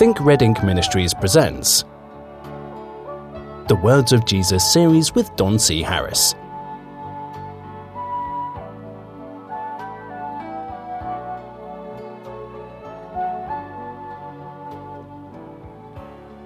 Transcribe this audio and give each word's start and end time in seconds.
Think 0.00 0.18
Red 0.18 0.40
Ink 0.40 0.64
Ministries 0.64 1.12
presents 1.12 1.84
the 3.68 3.78
Words 3.82 4.14
of 4.14 4.24
Jesus 4.24 4.72
series 4.72 5.14
with 5.14 5.36
Don 5.36 5.58
C. 5.58 5.82
Harris. 5.82 6.34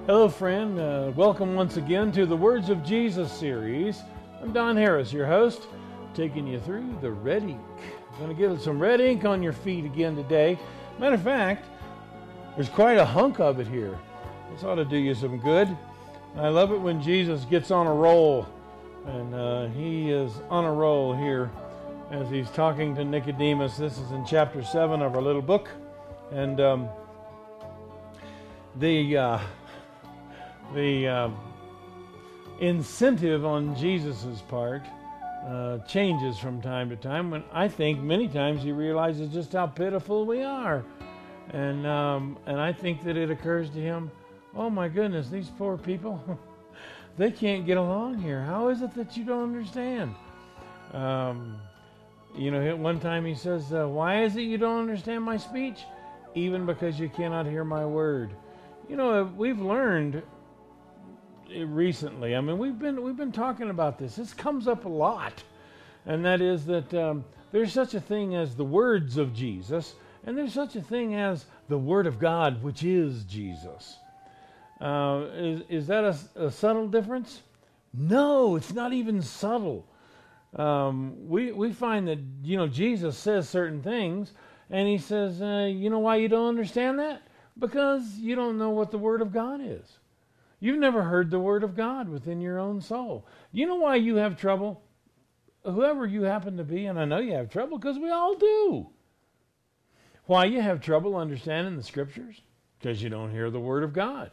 Hello, 0.06 0.28
friend. 0.28 0.80
Uh, 0.80 1.12
welcome 1.14 1.54
once 1.54 1.76
again 1.76 2.10
to 2.10 2.26
the 2.26 2.36
Words 2.36 2.70
of 2.70 2.82
Jesus 2.82 3.30
series. 3.30 4.02
I'm 4.42 4.52
Don 4.52 4.76
Harris, 4.76 5.12
your 5.12 5.28
host, 5.28 5.68
taking 6.12 6.48
you 6.48 6.58
through 6.58 6.98
the 7.00 7.12
red 7.12 7.44
ink. 7.44 7.60
I'm 8.14 8.18
going 8.18 8.36
to 8.36 8.48
get 8.48 8.60
some 8.60 8.80
red 8.80 9.00
ink 9.00 9.24
on 9.24 9.44
your 9.44 9.52
feet 9.52 9.84
again 9.84 10.16
today. 10.16 10.58
Matter 10.98 11.14
of 11.14 11.22
fact, 11.22 11.66
there's 12.54 12.68
quite 12.68 12.98
a 12.98 13.04
hunk 13.04 13.40
of 13.40 13.60
it 13.60 13.66
here. 13.66 13.98
This 14.52 14.64
ought 14.64 14.76
to 14.76 14.84
do 14.84 14.96
you 14.96 15.14
some 15.14 15.38
good. 15.38 15.76
I 16.36 16.48
love 16.48 16.72
it 16.72 16.80
when 16.80 17.00
Jesus 17.02 17.44
gets 17.44 17.70
on 17.70 17.86
a 17.86 17.94
roll, 17.94 18.46
and 19.06 19.34
uh, 19.34 19.66
he 19.68 20.10
is 20.10 20.32
on 20.50 20.64
a 20.64 20.72
roll 20.72 21.14
here 21.14 21.50
as 22.10 22.28
he's 22.30 22.50
talking 22.50 22.94
to 22.96 23.04
Nicodemus. 23.04 23.76
This 23.76 23.98
is 23.98 24.10
in 24.10 24.24
chapter 24.24 24.62
7 24.62 25.02
of 25.02 25.14
our 25.14 25.22
little 25.22 25.42
book. 25.42 25.68
And 26.32 26.60
um, 26.60 26.88
the. 28.76 29.16
Uh, 29.16 29.38
the 30.72 31.06
uh, 31.06 31.30
incentive 32.60 33.44
on 33.44 33.76
Jesus's 33.76 34.40
part 34.42 34.82
uh, 35.46 35.78
changes 35.80 36.38
from 36.38 36.62
time 36.62 36.88
to 36.88 36.96
time. 36.96 37.30
When 37.30 37.44
I 37.52 37.68
think 37.68 38.00
many 38.00 38.28
times 38.28 38.62
he 38.62 38.72
realizes 38.72 39.32
just 39.32 39.52
how 39.52 39.66
pitiful 39.66 40.24
we 40.24 40.42
are, 40.42 40.84
and 41.54 41.86
um, 41.86 42.36
and 42.46 42.60
I 42.60 42.72
think 42.72 43.04
that 43.04 43.16
it 43.16 43.30
occurs 43.30 43.70
to 43.70 43.80
him, 43.80 44.10
oh 44.56 44.68
my 44.68 44.88
goodness, 44.88 45.28
these 45.28 45.48
poor 45.48 45.78
people, 45.78 46.20
they 47.16 47.30
can't 47.30 47.64
get 47.64 47.76
along 47.76 48.18
here. 48.18 48.42
How 48.42 48.68
is 48.68 48.82
it 48.82 48.92
that 48.94 49.16
you 49.16 49.24
don't 49.24 49.44
understand? 49.44 50.16
Um, 50.92 51.56
you 52.36 52.50
know, 52.50 52.60
at 52.60 52.76
one 52.76 52.98
time 52.98 53.24
he 53.24 53.36
says, 53.36 53.72
uh, 53.72 53.86
"Why 53.86 54.24
is 54.24 54.34
it 54.34 54.42
you 54.42 54.58
don't 54.58 54.80
understand 54.80 55.22
my 55.22 55.36
speech? 55.36 55.84
Even 56.34 56.66
because 56.66 56.98
you 56.98 57.08
cannot 57.08 57.46
hear 57.46 57.62
my 57.62 57.86
word." 57.86 58.30
You 58.88 58.96
know, 58.96 59.32
we've 59.36 59.60
learned 59.60 60.24
recently. 61.56 62.34
I 62.34 62.40
mean, 62.40 62.58
we've 62.58 62.78
been 62.80 63.00
we've 63.00 63.16
been 63.16 63.30
talking 63.30 63.70
about 63.70 63.96
this. 63.96 64.16
This 64.16 64.34
comes 64.34 64.66
up 64.66 64.86
a 64.86 64.88
lot, 64.88 65.44
and 66.04 66.24
that 66.24 66.40
is 66.40 66.66
that 66.66 66.92
um, 66.94 67.24
there's 67.52 67.72
such 67.72 67.94
a 67.94 68.00
thing 68.00 68.34
as 68.34 68.56
the 68.56 68.64
words 68.64 69.18
of 69.18 69.32
Jesus, 69.32 69.94
and 70.26 70.36
there's 70.36 70.52
such 70.52 70.76
a 70.76 70.82
thing 70.82 71.14
as 71.14 71.46
the 71.68 71.78
Word 71.78 72.06
of 72.06 72.18
God, 72.18 72.62
which 72.62 72.82
is 72.82 73.24
Jesus. 73.24 73.98
Uh, 74.80 75.26
is 75.34 75.62
is 75.68 75.86
that 75.86 76.04
a, 76.04 76.46
a, 76.46 76.50
subtle 76.50 76.88
difference? 76.88 77.42
No, 77.92 78.56
it's 78.56 78.72
not 78.72 78.92
even 78.92 79.22
subtle. 79.22 79.86
Um, 80.56 81.28
we 81.28 81.52
we 81.52 81.72
find 81.72 82.08
that 82.08 82.18
you 82.42 82.56
know 82.56 82.66
Jesus 82.66 83.16
says 83.16 83.48
certain 83.48 83.82
things, 83.82 84.32
and 84.70 84.88
he 84.88 84.98
says, 84.98 85.40
uh, 85.40 85.68
you 85.70 85.90
know 85.90 86.00
why 86.00 86.16
you 86.16 86.28
don't 86.28 86.48
understand 86.48 86.98
that? 86.98 87.22
Because 87.58 88.18
you 88.18 88.34
don't 88.34 88.58
know 88.58 88.70
what 88.70 88.90
the 88.90 88.98
Word 88.98 89.22
of 89.22 89.32
God 89.32 89.60
is. 89.62 89.98
You've 90.64 90.78
never 90.78 91.02
heard 91.02 91.30
the 91.30 91.38
word 91.38 91.62
of 91.62 91.76
God 91.76 92.08
within 92.08 92.40
your 92.40 92.58
own 92.58 92.80
soul. 92.80 93.26
You 93.52 93.66
know 93.66 93.74
why 93.74 93.96
you 93.96 94.16
have 94.16 94.40
trouble? 94.40 94.80
Whoever 95.62 96.06
you 96.06 96.22
happen 96.22 96.56
to 96.56 96.64
be, 96.64 96.86
and 96.86 96.98
I 96.98 97.04
know 97.04 97.18
you 97.18 97.34
have 97.34 97.50
trouble 97.50 97.76
because 97.76 97.98
we 97.98 98.10
all 98.10 98.34
do. 98.34 98.86
Why 100.26 100.44
you 100.44 100.60
have 100.60 100.80
trouble 100.80 101.16
understanding 101.16 101.76
the 101.76 101.82
scriptures? 101.82 102.40
Because 102.78 103.02
you 103.02 103.08
don't 103.08 103.30
hear 103.30 103.50
the 103.50 103.60
word 103.60 103.82
of 103.82 103.92
God. 103.92 104.30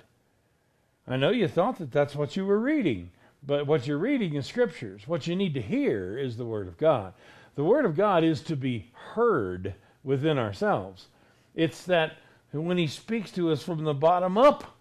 I 1.08 1.18
know 1.18 1.32
you 1.32 1.48
thought 1.48 1.78
that 1.80 1.92
that's 1.92 2.16
what 2.16 2.36
you 2.36 2.46
were 2.46 2.60
reading, 2.60 3.12
but 3.46 3.68
what 3.68 3.88
you're 3.88 3.98
reading 3.98 4.36
is 4.36 4.46
scriptures. 4.46 5.08
What 5.08 5.28
you 5.28 5.36
need 5.36 5.54
to 5.56 5.62
hear 5.62 6.18
is 6.18 6.38
the 6.38 6.46
word 6.46 6.68
of 6.68 6.78
God. 6.78 7.14
The 7.56 7.64
word 7.64 7.86
of 7.86 7.98
God 7.98 8.24
is 8.24 8.42
to 8.44 8.56
be 8.56 8.92
heard 8.94 9.76
within 10.04 10.38
ourselves. 10.38 11.08
It's 11.56 11.84
that 11.86 12.14
when 12.52 12.78
he 12.78 12.88
speaks 12.88 13.32
to 13.32 13.52
us 13.52 13.64
from 13.64 13.84
the 13.84 13.94
bottom 13.94 14.38
up, 14.38 14.78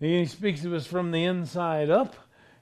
he 0.00 0.24
speaks 0.26 0.62
to 0.62 0.76
us 0.76 0.86
from 0.86 1.10
the 1.10 1.24
inside 1.24 1.90
up. 1.90 2.14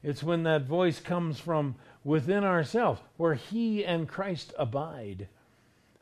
It's 0.02 0.22
when 0.22 0.44
that 0.44 0.62
voice 0.62 1.00
comes 1.00 1.38
from 1.38 1.74
within 2.04 2.44
ourselves, 2.44 3.00
where 3.16 3.34
He 3.34 3.84
and 3.84 4.08
Christ 4.08 4.54
abide. 4.58 5.28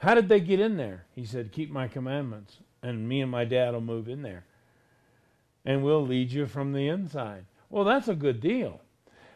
How 0.05 0.15
did 0.15 0.29
they 0.29 0.41
get 0.41 0.61
in 0.61 0.77
there? 0.77 1.07
He 1.15 1.25
said, 1.25 1.53
Keep 1.53 1.71
my 1.71 1.89
commandments, 1.89 2.59
and 2.83 3.09
me 3.09 3.21
and 3.21 3.31
my 3.31 3.45
dad 3.45 3.73
will 3.73 3.81
move 3.81 4.09
in 4.09 4.23
there. 4.23 4.45
And 5.65 5.83
we'll 5.83 6.05
lead 6.05 6.31
you 6.31 6.47
from 6.47 6.73
the 6.73 6.89
inside. 6.89 7.47
Well, 7.71 7.85
that's 7.85 8.09
a 8.09 8.15
good 8.15 8.41
deal. 8.41 8.81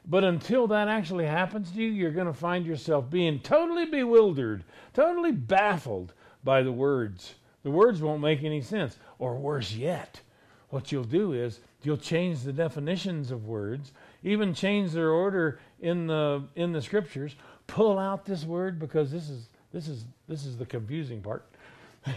But 0.05 0.25
until 0.25 0.67
that 0.69 0.89
actually 0.89 1.27
happens 1.27 1.71
to 1.71 1.83
you, 1.83 1.89
you're 1.89 2.11
going 2.11 2.27
to 2.27 2.33
find 2.33 2.67
yourself 2.67 3.11
being 3.11 3.41
totally 3.41 3.87
bewildered, 3.87 4.65
totally 4.93 5.33
baffled 5.33 6.13
by 6.45 6.63
the 6.63 6.73
words. 6.73 7.35
The 7.63 7.71
words 7.71 8.01
won't 8.01 8.23
make 8.23 8.43
any 8.45 8.61
sense. 8.61 8.99
Or 9.19 9.37
worse 9.37 9.73
yet, 9.73 10.21
what 10.69 10.93
you'll 10.93 11.05
do 11.05 11.33
is 11.33 11.61
You'll 11.83 11.97
change 11.97 12.43
the 12.43 12.53
definitions 12.53 13.31
of 13.31 13.47
words, 13.47 13.93
even 14.25 14.53
change 14.53 14.91
their 14.93 15.11
order 15.11 15.61
in 15.81 16.09
the 16.09 16.43
in 16.57 16.73
the 16.73 16.83
scriptures. 16.83 17.37
Pull 17.69 17.99
out 17.99 18.25
this 18.25 18.45
word 18.45 18.81
because 18.81 19.13
this 19.13 19.31
is 19.31 19.49
this 19.73 19.89
is 19.89 20.05
this 20.29 20.45
is 20.45 20.57
the 20.57 20.67
confusing 20.67 21.21
part, 21.21 21.47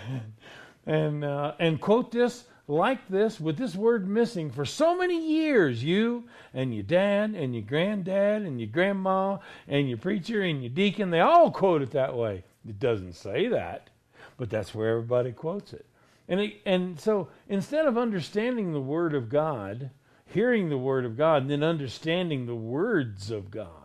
and 0.86 1.24
uh, 1.24 1.54
and 1.60 1.80
quote 1.80 2.12
this 2.12 2.46
like 2.68 3.08
this 3.10 3.40
with 3.40 3.58
this 3.58 3.76
word 3.76 4.08
missing 4.08 4.50
for 4.50 4.66
so 4.66 4.96
many 4.96 5.34
years. 5.34 5.84
You 5.84 6.26
and 6.54 6.74
your 6.74 6.84
dad 6.84 7.32
and 7.32 7.54
your 7.54 7.64
granddad 7.64 8.44
and 8.44 8.60
your 8.60 8.70
grandma 8.70 9.38
and 9.68 9.90
your 9.90 9.98
preacher 9.98 10.42
and 10.42 10.62
your 10.62 10.70
deacon 10.70 11.10
they 11.10 11.20
all 11.20 11.52
quote 11.52 11.82
it 11.82 11.92
that 11.92 12.16
way. 12.16 12.44
It 12.68 12.80
doesn't 12.80 13.14
say 13.14 13.48
that, 13.48 13.90
but 14.38 14.50
that's 14.50 14.74
where 14.74 14.92
everybody 14.92 15.32
quotes 15.32 15.74
it. 15.74 15.86
And, 16.28 16.40
it, 16.40 16.62
and 16.66 17.00
so 17.00 17.28
instead 17.50 17.86
of 17.86 17.98
understanding 17.98 18.72
the 18.72 18.80
Word 18.80 19.16
of 19.16 19.28
God, 19.28 19.90
hearing 20.26 20.70
the 20.70 20.78
Word 20.78 21.04
of 21.04 21.18
God, 21.18 21.42
and 21.42 21.52
then 21.52 21.64
understanding 21.64 22.46
the 22.46 22.56
words 22.56 23.32
of 23.32 23.52
God, 23.52 23.81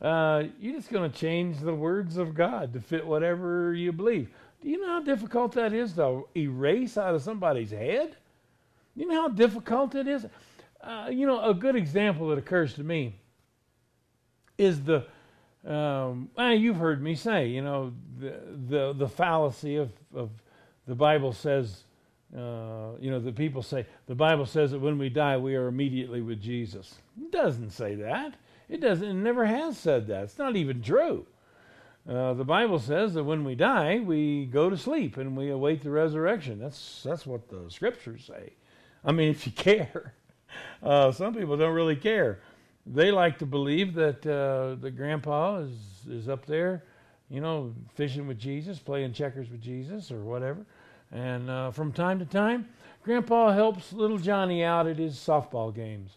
uh, 0.00 0.44
you're 0.60 0.74
just 0.74 0.90
going 0.90 1.10
to 1.10 1.16
change 1.16 1.58
the 1.58 1.74
words 1.74 2.16
of 2.16 2.34
God 2.34 2.72
to 2.74 2.80
fit 2.80 3.06
whatever 3.06 3.74
you 3.74 3.92
believe. 3.92 4.30
Do 4.62 4.68
you 4.68 4.80
know 4.80 4.88
how 4.88 5.02
difficult 5.02 5.52
that 5.52 5.72
is 5.72 5.92
to 5.94 6.28
erase 6.36 6.96
out 6.96 7.14
of 7.14 7.22
somebody's 7.22 7.70
head? 7.70 8.16
You 8.94 9.06
know 9.06 9.22
how 9.22 9.28
difficult 9.28 9.94
it 9.94 10.08
is? 10.08 10.26
Uh, 10.80 11.08
you 11.10 11.26
know, 11.26 11.42
a 11.42 11.54
good 11.54 11.76
example 11.76 12.28
that 12.28 12.38
occurs 12.38 12.74
to 12.74 12.84
me 12.84 13.16
is 14.56 14.82
the, 14.82 15.04
um, 15.66 16.30
well, 16.36 16.52
you've 16.52 16.76
heard 16.76 17.02
me 17.02 17.14
say, 17.14 17.48
you 17.48 17.62
know, 17.62 17.92
the, 18.18 18.34
the, 18.68 18.92
the 18.92 19.08
fallacy 19.08 19.76
of, 19.76 19.90
of 20.14 20.30
the 20.86 20.94
Bible 20.94 21.32
says, 21.32 21.84
uh, 22.36 22.90
you 23.00 23.10
know, 23.10 23.20
the 23.20 23.32
people 23.32 23.62
say, 23.62 23.86
the 24.06 24.14
Bible 24.14 24.46
says 24.46 24.72
that 24.72 24.80
when 24.80 24.98
we 24.98 25.08
die, 25.08 25.36
we 25.36 25.54
are 25.54 25.68
immediately 25.68 26.20
with 26.20 26.40
Jesus. 26.40 26.94
It 27.20 27.30
doesn't 27.32 27.70
say 27.70 27.94
that. 27.96 28.34
It 28.68 28.80
doesn't, 28.80 29.06
it 29.06 29.14
never 29.14 29.46
has 29.46 29.78
said 29.78 30.06
that. 30.08 30.24
It's 30.24 30.38
not 30.38 30.56
even 30.56 30.82
true. 30.82 31.26
Uh, 32.08 32.34
the 32.34 32.44
Bible 32.44 32.78
says 32.78 33.14
that 33.14 33.24
when 33.24 33.44
we 33.44 33.54
die, 33.54 34.00
we 34.00 34.46
go 34.46 34.70
to 34.70 34.76
sleep 34.76 35.16
and 35.16 35.36
we 35.36 35.50
await 35.50 35.82
the 35.82 35.90
resurrection. 35.90 36.58
That's, 36.58 37.02
that's 37.04 37.26
what 37.26 37.48
the 37.48 37.70
scriptures 37.70 38.24
say. 38.26 38.52
I 39.04 39.12
mean, 39.12 39.30
if 39.30 39.46
you 39.46 39.52
care. 39.52 40.14
Uh, 40.82 41.12
some 41.12 41.34
people 41.34 41.56
don't 41.56 41.74
really 41.74 41.96
care. 41.96 42.40
They 42.86 43.10
like 43.10 43.38
to 43.38 43.46
believe 43.46 43.94
that 43.94 44.26
uh, 44.26 44.80
the 44.80 44.90
grandpa 44.90 45.58
is, 45.58 45.72
is 46.08 46.28
up 46.28 46.46
there, 46.46 46.84
you 47.28 47.42
know, 47.42 47.74
fishing 47.94 48.26
with 48.26 48.38
Jesus, 48.38 48.78
playing 48.78 49.12
checkers 49.12 49.50
with 49.50 49.60
Jesus, 49.60 50.10
or 50.10 50.20
whatever. 50.20 50.64
And 51.12 51.50
uh, 51.50 51.70
from 51.70 51.92
time 51.92 52.18
to 52.18 52.24
time, 52.24 52.68
Grandpa 53.02 53.52
helps 53.52 53.92
little 53.92 54.18
Johnny 54.18 54.64
out 54.64 54.86
at 54.86 54.96
his 54.96 55.16
softball 55.16 55.74
games. 55.74 56.16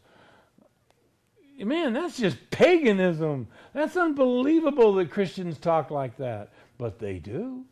Man, 1.65 1.93
that's 1.93 2.17
just 2.17 2.37
paganism. 2.49 3.47
That's 3.73 3.95
unbelievable 3.95 4.95
that 4.95 5.11
Christians 5.11 5.57
talk 5.57 5.91
like 5.91 6.17
that, 6.17 6.49
but 6.77 6.99
they 6.99 7.19
do. 7.19 7.65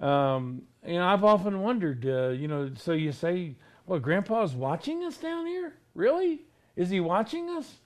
Um, 0.00 0.62
you 0.86 0.94
know, 0.94 1.06
I've 1.06 1.24
often 1.24 1.60
wondered. 1.60 2.06
Uh, 2.06 2.28
you 2.28 2.48
know, 2.48 2.70
so 2.76 2.92
you 2.92 3.12
say, 3.12 3.54
"Well, 3.86 4.00
Grandpa's 4.00 4.54
watching 4.54 5.04
us 5.04 5.18
down 5.18 5.46
here? 5.46 5.74
Really? 5.94 6.40
Is 6.76 6.88
he 6.88 7.00
watching 7.00 7.50
us? 7.50 7.76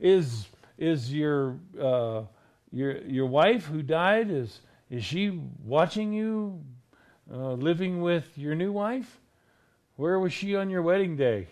Is 0.00 0.48
is 0.78 1.12
your 1.12 1.58
uh, 1.80 2.22
your 2.72 2.98
your 3.02 3.26
wife 3.26 3.66
who 3.66 3.82
died 3.82 4.30
is 4.30 4.60
is 4.90 5.04
she 5.04 5.40
watching 5.64 6.12
you 6.12 6.62
uh, 7.32 7.52
living 7.52 8.00
with 8.00 8.38
your 8.38 8.54
new 8.54 8.72
wife? 8.72 9.20
Where 9.96 10.18
was 10.18 10.32
she 10.32 10.56
on 10.56 10.70
your 10.70 10.82
wedding 10.82 11.16
day? 11.16 11.48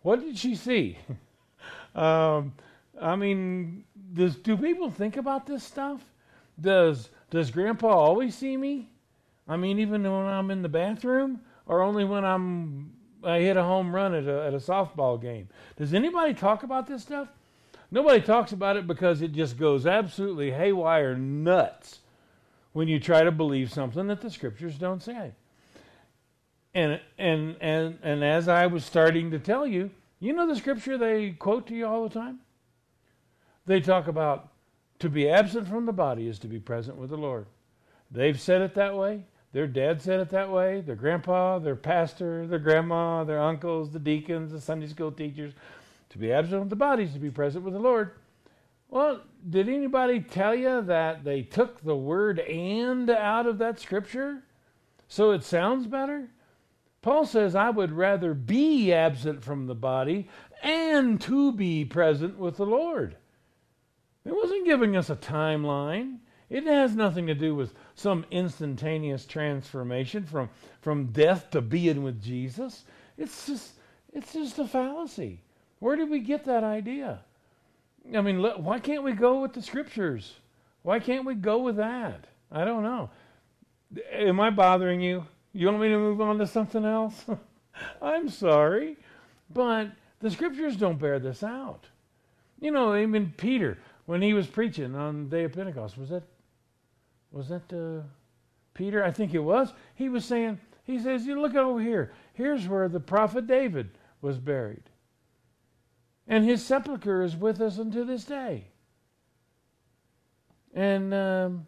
What 0.00 0.20
did 0.20 0.38
she 0.38 0.54
see? 0.54 0.98
um, 1.94 2.52
I 3.00 3.16
mean, 3.16 3.84
does 4.14 4.36
do 4.36 4.56
people 4.56 4.90
think 4.90 5.16
about 5.16 5.46
this 5.46 5.64
stuff? 5.64 6.00
Does 6.60 7.10
does 7.30 7.50
Grandpa 7.50 7.88
always 7.88 8.34
see 8.34 8.56
me? 8.56 8.88
I 9.48 9.56
mean, 9.56 9.78
even 9.78 10.02
when 10.02 10.12
I'm 10.26 10.50
in 10.50 10.62
the 10.62 10.68
bathroom, 10.68 11.40
or 11.66 11.82
only 11.82 12.04
when 12.04 12.24
I'm 12.24 12.92
I 13.24 13.38
hit 13.38 13.56
a 13.56 13.62
home 13.62 13.94
run 13.94 14.14
at 14.14 14.24
a, 14.24 14.46
at 14.46 14.54
a 14.54 14.58
softball 14.58 15.20
game. 15.20 15.48
Does 15.76 15.94
anybody 15.94 16.34
talk 16.34 16.62
about 16.62 16.86
this 16.86 17.02
stuff? 17.02 17.28
Nobody 17.90 18.20
talks 18.20 18.52
about 18.52 18.76
it 18.76 18.86
because 18.86 19.22
it 19.22 19.32
just 19.32 19.58
goes 19.58 19.86
absolutely 19.86 20.50
haywire 20.50 21.14
nuts 21.14 22.00
when 22.72 22.88
you 22.88 22.98
try 22.98 23.22
to 23.22 23.30
believe 23.30 23.70
something 23.70 24.06
that 24.06 24.20
the 24.20 24.30
scriptures 24.30 24.76
don't 24.76 25.02
say. 25.02 25.32
And 26.74 27.00
and 27.18 27.56
and 27.60 27.98
and 28.02 28.24
as 28.24 28.48
I 28.48 28.66
was 28.66 28.84
starting 28.84 29.30
to 29.30 29.38
tell 29.38 29.66
you, 29.66 29.90
you 30.26 30.32
know 30.32 30.46
the 30.46 30.56
scripture 30.56 30.96
they 30.96 31.30
quote 31.30 31.66
to 31.66 31.74
you 31.74 31.86
all 31.86 32.04
the 32.04 32.14
time? 32.14 32.40
They 33.66 33.80
talk 33.80 34.08
about 34.08 34.50
to 35.00 35.08
be 35.08 35.28
absent 35.28 35.68
from 35.68 35.86
the 35.86 35.92
body 35.92 36.28
is 36.28 36.38
to 36.40 36.48
be 36.48 36.60
present 36.60 36.96
with 36.96 37.10
the 37.10 37.16
Lord. 37.16 37.46
They've 38.10 38.40
said 38.40 38.62
it 38.62 38.74
that 38.74 38.96
way. 38.96 39.24
Their 39.52 39.66
dad 39.66 40.00
said 40.00 40.20
it 40.20 40.30
that 40.30 40.50
way. 40.50 40.80
Their 40.80 40.96
grandpa, 40.96 41.58
their 41.58 41.76
pastor, 41.76 42.46
their 42.46 42.58
grandma, 42.58 43.24
their 43.24 43.40
uncles, 43.40 43.90
the 43.90 43.98
deacons, 43.98 44.52
the 44.52 44.60
Sunday 44.60 44.86
school 44.86 45.12
teachers. 45.12 45.52
To 46.10 46.18
be 46.18 46.32
absent 46.32 46.60
from 46.60 46.68
the 46.68 46.76
body 46.76 47.04
is 47.04 47.12
to 47.14 47.18
be 47.18 47.30
present 47.30 47.64
with 47.64 47.74
the 47.74 47.80
Lord. 47.80 48.12
Well, 48.88 49.22
did 49.48 49.68
anybody 49.68 50.20
tell 50.20 50.54
you 50.54 50.82
that 50.82 51.24
they 51.24 51.42
took 51.42 51.82
the 51.82 51.96
word 51.96 52.38
and 52.38 53.08
out 53.08 53.46
of 53.46 53.58
that 53.58 53.80
scripture 53.80 54.42
so 55.08 55.30
it 55.30 55.42
sounds 55.42 55.86
better? 55.86 56.28
Paul 57.02 57.26
says, 57.26 57.56
I 57.56 57.68
would 57.70 57.92
rather 57.92 58.32
be 58.32 58.92
absent 58.92 59.42
from 59.42 59.66
the 59.66 59.74
body 59.74 60.28
and 60.62 61.20
to 61.22 61.52
be 61.52 61.84
present 61.84 62.38
with 62.38 62.56
the 62.56 62.66
Lord. 62.66 63.16
It 64.24 64.32
wasn't 64.34 64.66
giving 64.66 64.96
us 64.96 65.10
a 65.10 65.16
timeline. 65.16 66.18
It 66.48 66.64
has 66.64 66.94
nothing 66.94 67.26
to 67.26 67.34
do 67.34 67.56
with 67.56 67.74
some 67.96 68.24
instantaneous 68.30 69.26
transformation 69.26 70.24
from, 70.24 70.48
from 70.80 71.06
death 71.06 71.50
to 71.50 71.60
being 71.60 72.04
with 72.04 72.22
Jesus. 72.22 72.84
It's 73.18 73.46
just, 73.46 73.72
it's 74.12 74.32
just 74.32 74.60
a 74.60 74.66
fallacy. 74.68 75.40
Where 75.80 75.96
did 75.96 76.08
we 76.08 76.20
get 76.20 76.44
that 76.44 76.62
idea? 76.62 77.20
I 78.14 78.20
mean, 78.20 78.40
why 78.42 78.78
can't 78.78 79.02
we 79.02 79.12
go 79.12 79.40
with 79.40 79.54
the 79.54 79.62
scriptures? 79.62 80.34
Why 80.82 81.00
can't 81.00 81.24
we 81.24 81.34
go 81.34 81.58
with 81.58 81.76
that? 81.76 82.26
I 82.50 82.64
don't 82.64 82.84
know. 82.84 83.10
Am 84.12 84.38
I 84.38 84.50
bothering 84.50 85.00
you? 85.00 85.26
You 85.52 85.66
want 85.66 85.80
me 85.80 85.88
to 85.88 85.98
move 85.98 86.20
on 86.20 86.38
to 86.38 86.46
something 86.46 86.84
else? 86.84 87.24
I'm 88.02 88.28
sorry, 88.28 88.96
but 89.50 89.88
the 90.20 90.30
scriptures 90.30 90.76
don't 90.76 90.98
bear 90.98 91.18
this 91.18 91.42
out. 91.42 91.86
You 92.60 92.70
know, 92.70 92.96
even 92.96 93.32
Peter, 93.36 93.78
when 94.06 94.22
he 94.22 94.34
was 94.34 94.46
preaching 94.46 94.94
on 94.94 95.24
the 95.24 95.36
day 95.36 95.44
of 95.44 95.52
Pentecost, 95.52 95.98
was 95.98 96.10
that 96.10 96.22
was 97.32 97.48
that 97.48 97.72
uh, 97.72 98.02
Peter? 98.74 99.02
I 99.02 99.10
think 99.10 99.34
it 99.34 99.40
was. 99.40 99.72
He 99.94 100.08
was 100.08 100.24
saying, 100.24 100.60
he 100.84 100.98
says, 100.98 101.26
you 101.26 101.40
look 101.40 101.54
over 101.54 101.80
here. 101.80 102.12
Here's 102.34 102.68
where 102.68 102.88
the 102.88 103.00
prophet 103.00 103.46
David 103.46 103.90
was 104.20 104.38
buried. 104.38 104.82
And 106.28 106.44
his 106.44 106.64
sepulchre 106.64 107.22
is 107.22 107.36
with 107.36 107.60
us 107.60 107.78
unto 107.78 108.04
this 108.04 108.24
day. 108.24 108.66
And 110.74 111.12
um, 111.12 111.66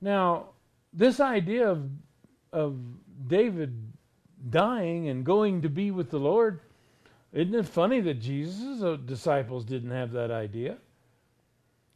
now, 0.00 0.48
this 0.92 1.20
idea 1.20 1.68
of, 1.70 1.88
of 2.52 2.78
David 3.32 3.94
dying 4.50 5.08
and 5.08 5.24
going 5.24 5.62
to 5.62 5.70
be 5.70 5.90
with 5.90 6.10
the 6.10 6.18
Lord, 6.18 6.60
isn't 7.32 7.54
it 7.54 7.66
funny 7.66 8.02
that 8.02 8.20
Jesus' 8.20 8.82
uh, 8.82 8.96
disciples 8.96 9.64
didn't 9.64 9.90
have 9.90 10.12
that 10.12 10.30
idea? 10.30 10.76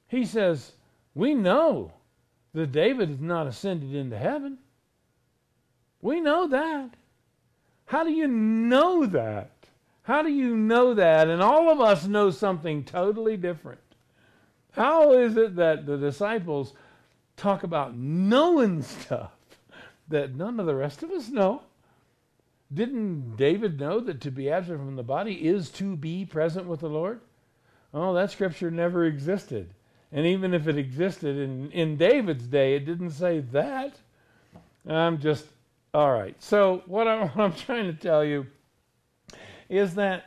He 0.09 0.25
says, 0.25 0.73
We 1.15 1.35
know 1.35 1.93
that 2.55 2.73
David 2.73 3.11
has 3.11 3.21
not 3.21 3.47
ascended 3.47 3.95
into 3.95 4.17
heaven. 4.17 4.57
We 6.01 6.23
know 6.23 6.49
that. 6.49 6.95
How 7.85 8.03
do 8.03 8.13
you 8.13 8.29
know 8.29 9.05
that? 9.05 9.51
How 10.05 10.23
do 10.23 10.31
you 10.31 10.57
know 10.57 10.95
that? 10.95 11.29
And 11.29 11.43
all 11.43 11.71
of 11.71 11.83
us 11.83 12.07
know 12.07 12.31
something 12.31 12.83
totally 12.83 13.37
different. 13.37 13.81
How 14.73 15.13
is 15.13 15.37
it 15.37 15.57
that 15.57 15.85
the 15.85 15.99
disciples 15.99 16.73
talk 17.37 17.63
about 17.63 17.95
knowing 17.95 18.81
stuff 19.05 19.36
that 20.09 20.35
none 20.35 20.61
of 20.61 20.67
the 20.67 20.75
rest 20.75 21.03
of 21.03 21.11
us 21.11 21.29
know? 21.29 21.63
Didn't 22.73 23.37
David 23.37 23.79
know 23.79 24.01
that 24.01 24.21
to 24.23 24.31
be 24.31 24.51
absent 24.51 24.79
from 24.79 24.97
the 24.97 25.03
body 25.03 25.47
is 25.47 25.71
to 25.71 25.97
be 25.97 26.25
present 26.25 26.67
with 26.67 26.81
the 26.81 26.89
Lord? 26.89 27.21
Oh, 27.95 28.13
that 28.15 28.31
scripture 28.31 28.71
never 28.71 29.05
existed. 29.05 29.73
And 30.13 30.27
even 30.27 30.55
if 30.55 30.67
it 30.67 30.77
existed 30.77 31.37
in, 31.37 31.71
in 31.73 31.97
David's 31.97 32.47
day, 32.47 32.75
it 32.75 32.85
didn't 32.85 33.11
say 33.11 33.41
that. 33.53 33.97
I'm 34.87 35.19
just, 35.19 35.47
all 35.93 36.13
right. 36.13 36.41
So, 36.43 36.83
what, 36.87 37.09
I, 37.09 37.25
what 37.27 37.39
I'm 37.39 37.55
trying 37.55 37.87
to 37.87 37.93
tell 37.93 38.25
you 38.25 38.47
is 39.69 39.95
that 39.95 40.25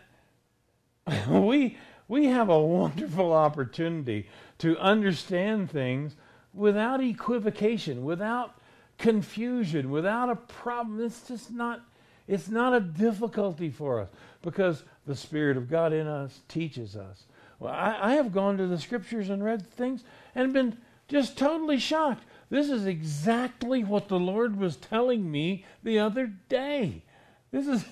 we, 1.30 1.78
we 2.08 2.26
have 2.26 2.50
a 2.50 2.60
wonderful 2.60 3.34
opportunity 3.34 4.28
to 4.60 4.78
understand 4.78 5.72
things 5.72 6.16
without 6.54 7.02
equivocation, 7.02 8.04
without 8.04 8.59
confusion, 9.00 9.90
without 9.90 10.30
a 10.30 10.36
problem. 10.36 11.04
It's 11.04 11.28
just 11.28 11.52
not, 11.52 11.82
it's 12.28 12.50
not 12.50 12.74
a 12.74 12.80
difficulty 12.80 13.70
for 13.70 14.00
us 14.02 14.10
because 14.44 14.84
the 15.08 15.16
Spirit 15.16 15.58
of 15.58 15.70
God 15.70 15.92
in 15.94 16.06
us 16.06 16.42
teaches 16.48 16.96
us. 16.96 17.24
Well, 17.60 17.74
I, 17.74 18.12
I 18.12 18.14
have 18.14 18.32
gone 18.32 18.58
to 18.58 18.68
the 18.68 18.78
scriptures 18.78 19.30
and 19.30 19.44
read 19.44 19.66
things 19.66 20.04
and 20.36 20.54
been 20.54 20.78
just 21.08 21.38
totally 21.38 21.80
shocked. 21.80 22.24
This 22.50 22.70
is 22.70 22.86
exactly 22.86 23.84
what 23.84 24.08
the 24.08 24.20
Lord 24.20 24.58
was 24.58 24.76
telling 24.76 25.30
me 25.30 25.66
the 25.84 26.00
other 26.00 26.28
day. 26.28 27.04
This 27.52 27.68
is 27.68 27.86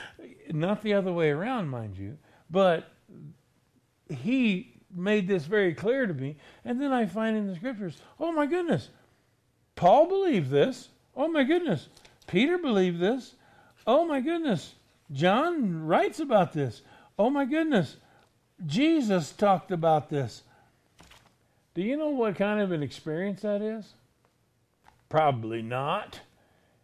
not 0.50 0.82
the 0.82 0.94
other 0.94 1.12
way 1.12 1.30
around, 1.30 1.68
mind 1.68 1.98
you, 1.98 2.18
but 2.50 2.90
he 4.08 4.80
made 4.94 5.26
this 5.26 5.44
very 5.44 5.74
clear 5.74 6.06
to 6.06 6.14
me. 6.14 6.36
And 6.64 6.80
then 6.80 6.92
I 6.92 7.06
find 7.06 7.36
in 7.36 7.46
the 7.46 7.56
scriptures, 7.56 7.96
oh 8.20 8.32
my 8.32 8.46
goodness, 8.46 8.90
Paul 9.74 10.06
believed 10.08 10.50
this. 10.50 10.88
Oh 11.16 11.28
my 11.28 11.44
goodness, 11.44 11.88
Peter 12.26 12.58
believed 12.58 13.00
this. 13.00 13.34
Oh 13.86 14.04
my 14.04 14.20
goodness, 14.20 14.74
John 15.10 15.86
writes 15.86 16.20
about 16.20 16.52
this. 16.52 16.82
Oh 17.18 17.30
my 17.30 17.44
goodness, 17.44 17.96
Jesus 18.64 19.32
talked 19.32 19.70
about 19.70 20.08
this. 20.08 20.42
Do 21.74 21.82
you 21.82 21.96
know 21.96 22.10
what 22.10 22.36
kind 22.36 22.60
of 22.60 22.72
an 22.72 22.82
experience 22.82 23.42
that 23.42 23.62
is? 23.62 23.94
Probably 25.08 25.62
not. 25.62 26.20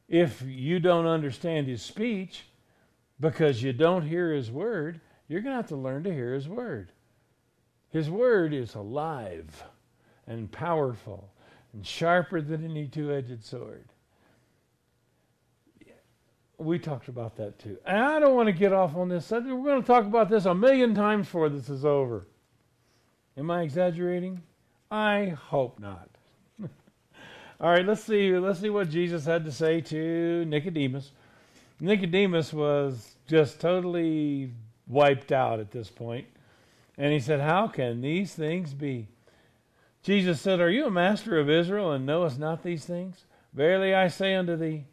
If 0.09 0.43
you 0.43 0.81
don't 0.81 1.07
understand 1.07 1.67
his 1.67 1.83
speech, 1.83 2.45
because 3.21 3.63
you 3.63 3.73
don't 3.73 4.07
hear 4.07 4.33
his 4.33 4.51
word, 4.51 5.01
you're 5.29 5.41
going 5.41 5.53
to 5.53 5.57
have 5.57 5.69
to 5.69 5.77
learn 5.77 6.05
to 6.05 6.13
hear 6.13 6.35
his 6.35 6.49
word. 6.49 6.93
His 7.91 8.09
word 8.09 8.55
is 8.55 8.75
alive 8.75 9.65
and 10.27 10.51
powerful 10.51 11.31
and 11.73 11.87
sharper 11.87 12.41
than 12.41 12.65
any 12.65 12.87
two 12.87 13.13
edged 13.13 13.45
sword. 13.45 13.85
We 16.59 16.79
talked 16.81 17.07
about 17.07 17.37
that 17.37 17.59
too. 17.59 17.79
And 17.87 17.99
I 17.99 18.19
don't 18.19 18.35
want 18.35 18.49
to 18.49 18.53
get 18.53 18.73
off 18.73 18.97
on 18.97 19.09
this 19.09 19.27
subject. 19.27 19.55
We're 19.55 19.71
going 19.71 19.81
to 19.81 19.87
talk 19.87 20.05
about 20.05 20.29
this 20.29 20.45
a 20.45 20.55
million 20.55 20.93
times 20.93 21.27
before 21.27 21.49
this 21.49 21.69
is 21.69 21.85
over. 21.85 22.27
Am 23.37 23.49
I 23.49 23.63
exaggerating? 23.63 24.43
I 24.91 25.27
hope 25.27 25.79
not. 25.79 26.09
All 27.61 27.71
right, 27.71 27.87
let's 27.87 28.03
see. 28.03 28.37
Let's 28.37 28.59
see 28.59 28.71
what 28.71 28.91
Jesus 28.91 29.25
had 29.25 29.45
to 29.45 29.53
say 29.53 29.81
to 29.83 30.45
Nicodemus. 30.47 31.13
Nicodemus 31.79 32.53
was 32.53 33.15
just 33.29 33.61
totally 33.61 34.51
wiped 34.89 35.31
out 35.31 35.61
at 35.61 35.71
this 35.71 35.89
point. 35.89 36.27
And 36.97 37.13
he 37.13 37.21
said, 37.21 37.41
How 37.41 37.69
can 37.69 38.01
these 38.01 38.35
things 38.35 38.75
be? 38.75 39.07
Jesus 40.03 40.41
said, 40.41 40.61
Are 40.61 40.71
you 40.71 40.87
a 40.87 40.91
master 40.91 41.39
of 41.39 41.51
Israel 41.51 41.93
and 41.93 42.07
knowest 42.07 42.39
not 42.39 42.63
these 42.63 42.85
things? 42.85 43.25
Verily 43.53 43.95
I 43.95 44.09
say 44.09 44.35
unto 44.35 44.57
thee, 44.57 44.87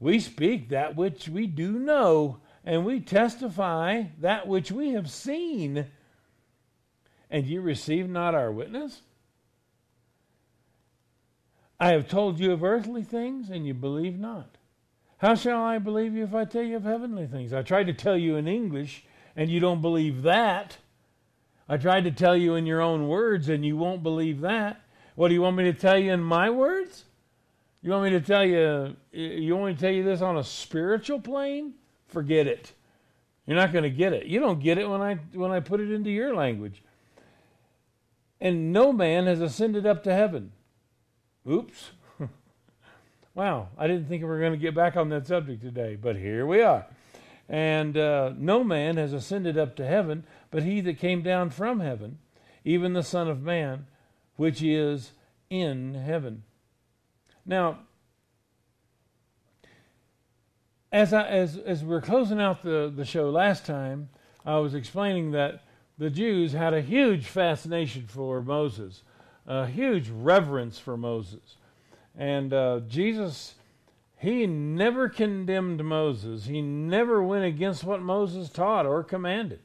we 0.00 0.20
speak 0.20 0.68
that 0.68 0.96
which 0.96 1.28
we 1.28 1.46
do 1.46 1.72
know, 1.78 2.38
and 2.64 2.84
we 2.84 3.00
testify 3.00 4.04
that 4.20 4.46
which 4.46 4.70
we 4.70 4.90
have 4.90 5.10
seen. 5.10 5.86
And 7.30 7.46
you 7.46 7.60
receive 7.60 8.08
not 8.08 8.34
our 8.34 8.52
witness? 8.52 9.02
I 11.80 11.90
have 11.90 12.08
told 12.08 12.40
you 12.40 12.52
of 12.52 12.64
earthly 12.64 13.02
things, 13.02 13.50
and 13.50 13.66
you 13.66 13.74
believe 13.74 14.18
not. 14.18 14.56
How 15.18 15.34
shall 15.34 15.62
I 15.62 15.78
believe 15.78 16.14
you 16.14 16.24
if 16.24 16.34
I 16.34 16.44
tell 16.44 16.62
you 16.62 16.76
of 16.76 16.84
heavenly 16.84 17.26
things? 17.26 17.52
I 17.52 17.62
tried 17.62 17.88
to 17.88 17.92
tell 17.92 18.16
you 18.16 18.36
in 18.36 18.46
English, 18.46 19.04
and 19.36 19.50
you 19.50 19.60
don't 19.60 19.82
believe 19.82 20.22
that. 20.22 20.78
I 21.68 21.76
tried 21.76 22.04
to 22.04 22.10
tell 22.10 22.36
you 22.36 22.54
in 22.54 22.66
your 22.66 22.80
own 22.80 23.08
words, 23.08 23.48
and 23.48 23.64
you 23.64 23.76
won't 23.76 24.02
believe 24.02 24.40
that. 24.40 24.80
What 25.14 25.28
do 25.28 25.34
you 25.34 25.42
want 25.42 25.56
me 25.56 25.64
to 25.64 25.72
tell 25.72 25.98
you 25.98 26.12
in 26.12 26.22
my 26.22 26.48
words? 26.48 27.04
You 27.82 27.90
want 27.90 28.04
me 28.04 28.10
to 28.10 28.20
tell 28.20 28.44
you, 28.44 28.96
you 29.12 29.56
want 29.56 29.66
me 29.66 29.74
to 29.74 29.80
tell 29.80 29.92
you 29.92 30.02
this 30.02 30.22
on 30.22 30.38
a 30.38 30.44
spiritual 30.44 31.20
plane? 31.20 31.74
Forget 32.06 32.46
it. 32.46 32.72
You're 33.46 33.56
not 33.56 33.72
going 33.72 33.84
to 33.84 33.90
get 33.90 34.12
it. 34.12 34.26
You 34.26 34.40
don't 34.40 34.60
get 34.60 34.78
it 34.78 34.88
when 34.88 35.00
I, 35.00 35.14
when 35.32 35.50
I 35.50 35.60
put 35.60 35.80
it 35.80 35.90
into 35.90 36.10
your 36.10 36.34
language. 36.34 36.82
And 38.40 38.72
no 38.72 38.92
man 38.92 39.26
has 39.26 39.40
ascended 39.40 39.86
up 39.86 40.04
to 40.04 40.14
heaven. 40.14 40.52
Oops. 41.48 41.90
wow, 43.34 43.68
I 43.76 43.86
didn't 43.86 44.06
think 44.06 44.22
we 44.22 44.28
were 44.28 44.40
going 44.40 44.52
to 44.52 44.58
get 44.58 44.74
back 44.74 44.96
on 44.96 45.08
that 45.10 45.26
subject 45.26 45.62
today, 45.62 45.96
but 45.96 46.16
here 46.16 46.46
we 46.46 46.62
are. 46.62 46.86
And 47.48 47.96
uh, 47.96 48.32
no 48.36 48.62
man 48.62 48.98
has 48.98 49.12
ascended 49.12 49.56
up 49.56 49.76
to 49.76 49.86
heaven, 49.86 50.24
but 50.50 50.62
he 50.62 50.80
that 50.80 50.98
came 50.98 51.22
down 51.22 51.50
from 51.50 51.80
heaven, 51.80 52.18
even 52.64 52.92
the 52.92 53.02
Son 53.02 53.28
of 53.28 53.42
Man, 53.42 53.86
which 54.36 54.62
is 54.62 55.12
in 55.50 55.94
heaven. 55.94 56.42
Now, 57.44 57.80
as 60.92 61.12
I, 61.12 61.26
as 61.26 61.56
as 61.56 61.84
we 61.84 61.94
are 61.94 62.00
closing 62.00 62.40
out 62.40 62.62
the, 62.62 62.92
the 62.94 63.04
show 63.04 63.30
last 63.30 63.66
time, 63.66 64.08
I 64.44 64.58
was 64.58 64.74
explaining 64.74 65.32
that 65.32 65.62
the 65.98 66.10
Jews 66.10 66.52
had 66.52 66.72
a 66.72 66.80
huge 66.80 67.26
fascination 67.26 68.06
for 68.06 68.40
Moses, 68.42 69.02
a 69.46 69.66
huge 69.66 70.08
reverence 70.08 70.78
for 70.78 70.96
Moses, 70.96 71.56
and 72.16 72.52
uh, 72.52 72.80
Jesus. 72.88 73.54
He 74.20 74.48
never 74.48 75.08
condemned 75.08 75.84
Moses. 75.84 76.46
He 76.46 76.60
never 76.60 77.22
went 77.22 77.44
against 77.44 77.84
what 77.84 78.02
Moses 78.02 78.48
taught 78.48 78.84
or 78.84 79.04
commanded. 79.04 79.60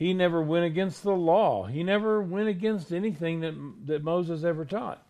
He 0.00 0.14
never 0.14 0.40
went 0.40 0.64
against 0.64 1.02
the 1.02 1.12
law. 1.14 1.66
He 1.66 1.82
never 1.82 2.22
went 2.22 2.48
against 2.48 2.90
anything 2.90 3.40
that, 3.40 3.52
that 3.84 4.02
Moses 4.02 4.44
ever 4.44 4.64
taught. 4.64 5.06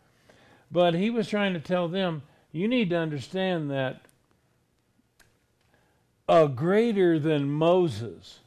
But 0.68 0.94
he 0.94 1.10
was 1.10 1.28
trying 1.28 1.54
to 1.54 1.60
tell 1.60 1.86
them, 1.86 2.22
you 2.50 2.66
need 2.66 2.90
to 2.90 2.96
understand 2.96 3.70
that 3.70 4.00
a 6.28 6.48
greater 6.48 7.20
than 7.20 7.52
Moses 7.52 8.40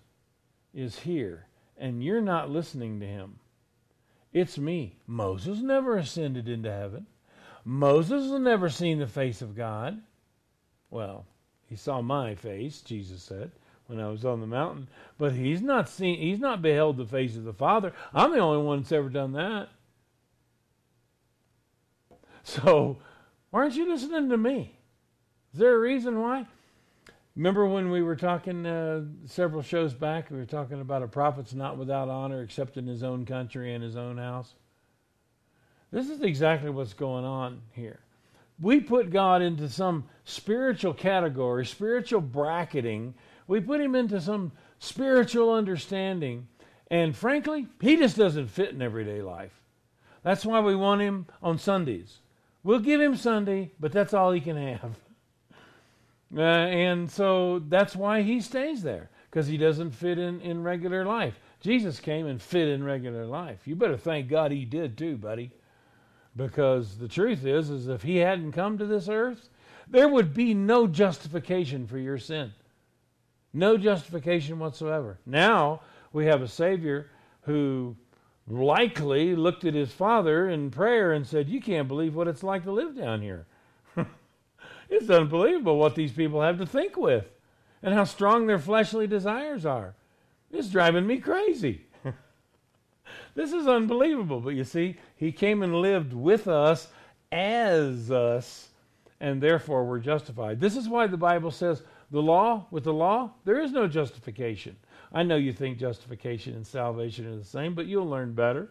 is 0.73 0.99
here, 0.99 1.45
and 1.77 2.03
you're 2.03 2.19
not 2.19 2.49
listening 2.49 2.99
to 2.99 3.07
him. 3.07 3.39
It's 4.33 4.57
me. 4.57 4.97
Moses 5.07 5.59
never 5.59 5.95
ascended 5.95 6.49
into 6.49 6.73
heaven. 6.73 7.05
Moses 7.63 8.29
has 8.29 8.41
never 8.41 8.67
seen 8.67 8.99
the 8.99 9.07
face 9.07 9.41
of 9.41 9.55
God. 9.55 10.01
Well, 10.89 11.25
he 11.69 11.77
saw 11.77 12.01
my 12.01 12.35
face, 12.35 12.81
Jesus 12.81 13.23
said, 13.23 13.51
when 13.87 13.99
I 13.99 14.09
was 14.09 14.25
on 14.25 14.41
the 14.41 14.47
mountain, 14.47 14.87
but 15.17 15.33
he's 15.33 15.61
not 15.61 15.89
seen 15.89 16.19
he's 16.19 16.39
not 16.39 16.61
beheld 16.61 16.97
the 16.97 17.05
face 17.05 17.35
of 17.35 17.43
the 17.43 17.53
Father. 17.53 17.93
I'm 18.13 18.31
the 18.31 18.39
only 18.39 18.63
one 18.63 18.79
that's 18.79 18.91
ever 18.91 19.09
done 19.09 19.33
that. 19.33 19.69
So, 22.43 22.97
why 23.51 23.61
aren't 23.61 23.75
you 23.75 23.87
listening 23.87 24.29
to 24.29 24.37
me? 24.37 24.77
Is 25.53 25.59
there 25.59 25.75
a 25.75 25.79
reason 25.79 26.19
why? 26.19 26.45
Remember 27.35 27.65
when 27.65 27.89
we 27.89 28.03
were 28.03 28.15
talking 28.15 28.65
uh, 28.65 29.03
several 29.25 29.63
shows 29.63 29.93
back? 29.93 30.29
We 30.29 30.37
were 30.37 30.45
talking 30.45 30.81
about 30.81 31.01
a 31.01 31.07
prophet's 31.07 31.53
not 31.53 31.77
without 31.77 32.09
honor 32.09 32.43
except 32.43 32.77
in 32.77 32.85
his 32.85 33.01
own 33.01 33.25
country 33.25 33.73
and 33.73 33.83
his 33.83 33.95
own 33.95 34.17
house. 34.17 34.53
This 35.91 36.09
is 36.09 36.21
exactly 36.21 36.69
what's 36.69 36.93
going 36.93 37.25
on 37.25 37.61
here. 37.71 37.99
We 38.59 38.79
put 38.79 39.11
God 39.11 39.41
into 39.41 39.67
some 39.67 40.05
spiritual 40.25 40.93
category, 40.93 41.65
spiritual 41.65 42.21
bracketing. 42.21 43.15
We 43.47 43.59
put 43.59 43.81
him 43.81 43.95
into 43.95 44.21
some 44.21 44.51
spiritual 44.79 45.53
understanding. 45.53 46.47
And 46.89 47.15
frankly, 47.15 47.67
he 47.81 47.95
just 47.97 48.17
doesn't 48.17 48.47
fit 48.47 48.69
in 48.69 48.81
everyday 48.81 49.21
life. 49.21 49.61
That's 50.23 50.45
why 50.45 50.59
we 50.61 50.75
want 50.75 51.01
him 51.01 51.27
on 51.41 51.57
Sundays. 51.57 52.19
We'll 52.63 52.79
give 52.79 53.01
him 53.01 53.15
Sunday, 53.15 53.71
but 53.79 53.91
that's 53.91 54.13
all 54.13 54.31
he 54.31 54.41
can 54.41 54.57
have. 54.57 54.95
Uh, 56.35 56.39
and 56.39 57.11
so 57.11 57.59
that's 57.69 57.95
why 57.95 58.23
he 58.23 58.41
stays 58.41 58.81
there, 58.81 59.11
because 59.29 59.45
he 59.45 59.55
doesn't 59.55 59.91
fit 59.91 60.17
in, 60.17 60.41
in 60.41 60.63
regular 60.63 61.05
life. 61.05 61.39
Jesus 61.59 61.99
came 61.99 62.25
and 62.25 62.41
fit 62.41 62.69
in 62.69 62.83
regular 62.83 63.27
life. 63.27 63.67
You 63.67 63.75
better 63.75 63.97
thank 63.97 64.29
God 64.29 64.51
he 64.51 64.65
did 64.65 64.97
too, 64.97 65.15
buddy. 65.15 65.51
Because 66.35 66.97
the 66.97 67.07
truth 67.07 67.45
is, 67.45 67.69
is 67.69 67.87
if 67.87 68.01
he 68.01 68.17
hadn't 68.17 68.53
come 68.53 68.79
to 68.79 68.87
this 68.87 69.07
earth, 69.07 69.47
there 69.87 70.07
would 70.07 70.33
be 70.33 70.55
no 70.55 70.87
justification 70.87 71.85
for 71.85 71.99
your 71.99 72.17
sin. 72.17 72.51
No 73.53 73.77
justification 73.77 74.59
whatsoever. 74.59 75.19
Now 75.25 75.81
we 76.11 76.25
have 76.25 76.41
a 76.41 76.47
Savior 76.47 77.09
who 77.41 77.95
likely 78.47 79.35
looked 79.35 79.63
at 79.65 79.73
his 79.73 79.91
father 79.91 80.49
in 80.49 80.71
prayer 80.71 81.11
and 81.11 81.25
said, 81.25 81.49
You 81.49 81.61
can't 81.61 81.87
believe 81.87 82.15
what 82.15 82.27
it's 82.27 82.43
like 82.43 82.63
to 82.63 82.71
live 82.71 82.95
down 82.95 83.21
here. 83.21 83.45
It's 84.89 85.09
unbelievable 85.09 85.79
what 85.79 85.95
these 85.95 86.11
people 86.11 86.41
have 86.41 86.59
to 86.59 86.67
think 86.67 86.97
with 86.97 87.25
and 87.81 87.95
how 87.95 88.03
strong 88.03 88.45
their 88.45 88.59
fleshly 88.59 89.07
desires 89.07 89.65
are. 89.65 89.95
It's 90.51 90.69
driving 90.69 91.07
me 91.07 91.17
crazy. 91.17 91.81
this 93.35 93.51
is 93.51 93.67
unbelievable. 93.67 94.39
But 94.39 94.51
you 94.51 94.63
see, 94.63 94.97
he 95.15 95.31
came 95.31 95.63
and 95.63 95.81
lived 95.81 96.13
with 96.13 96.47
us 96.47 96.89
as 97.31 98.11
us, 98.11 98.69
and 99.19 99.41
therefore 99.41 99.83
we're 99.83 99.99
justified. 99.99 100.59
This 100.59 100.77
is 100.77 100.87
why 100.87 101.07
the 101.07 101.17
Bible 101.17 101.49
says 101.49 101.81
the 102.13 102.21
law, 102.21 102.67
with 102.69 102.83
the 102.83 102.93
law, 102.93 103.31
there 103.43 103.59
is 103.59 103.71
no 103.71 103.87
justification. 103.87 104.77
I 105.11 105.23
know 105.23 105.35
you 105.35 105.51
think 105.51 105.79
justification 105.79 106.53
and 106.53 106.65
salvation 106.65 107.25
are 107.25 107.35
the 107.35 107.43
same, 107.43 107.73
but 107.73 107.87
you'll 107.87 108.07
learn 108.07 108.33
better. 108.33 108.69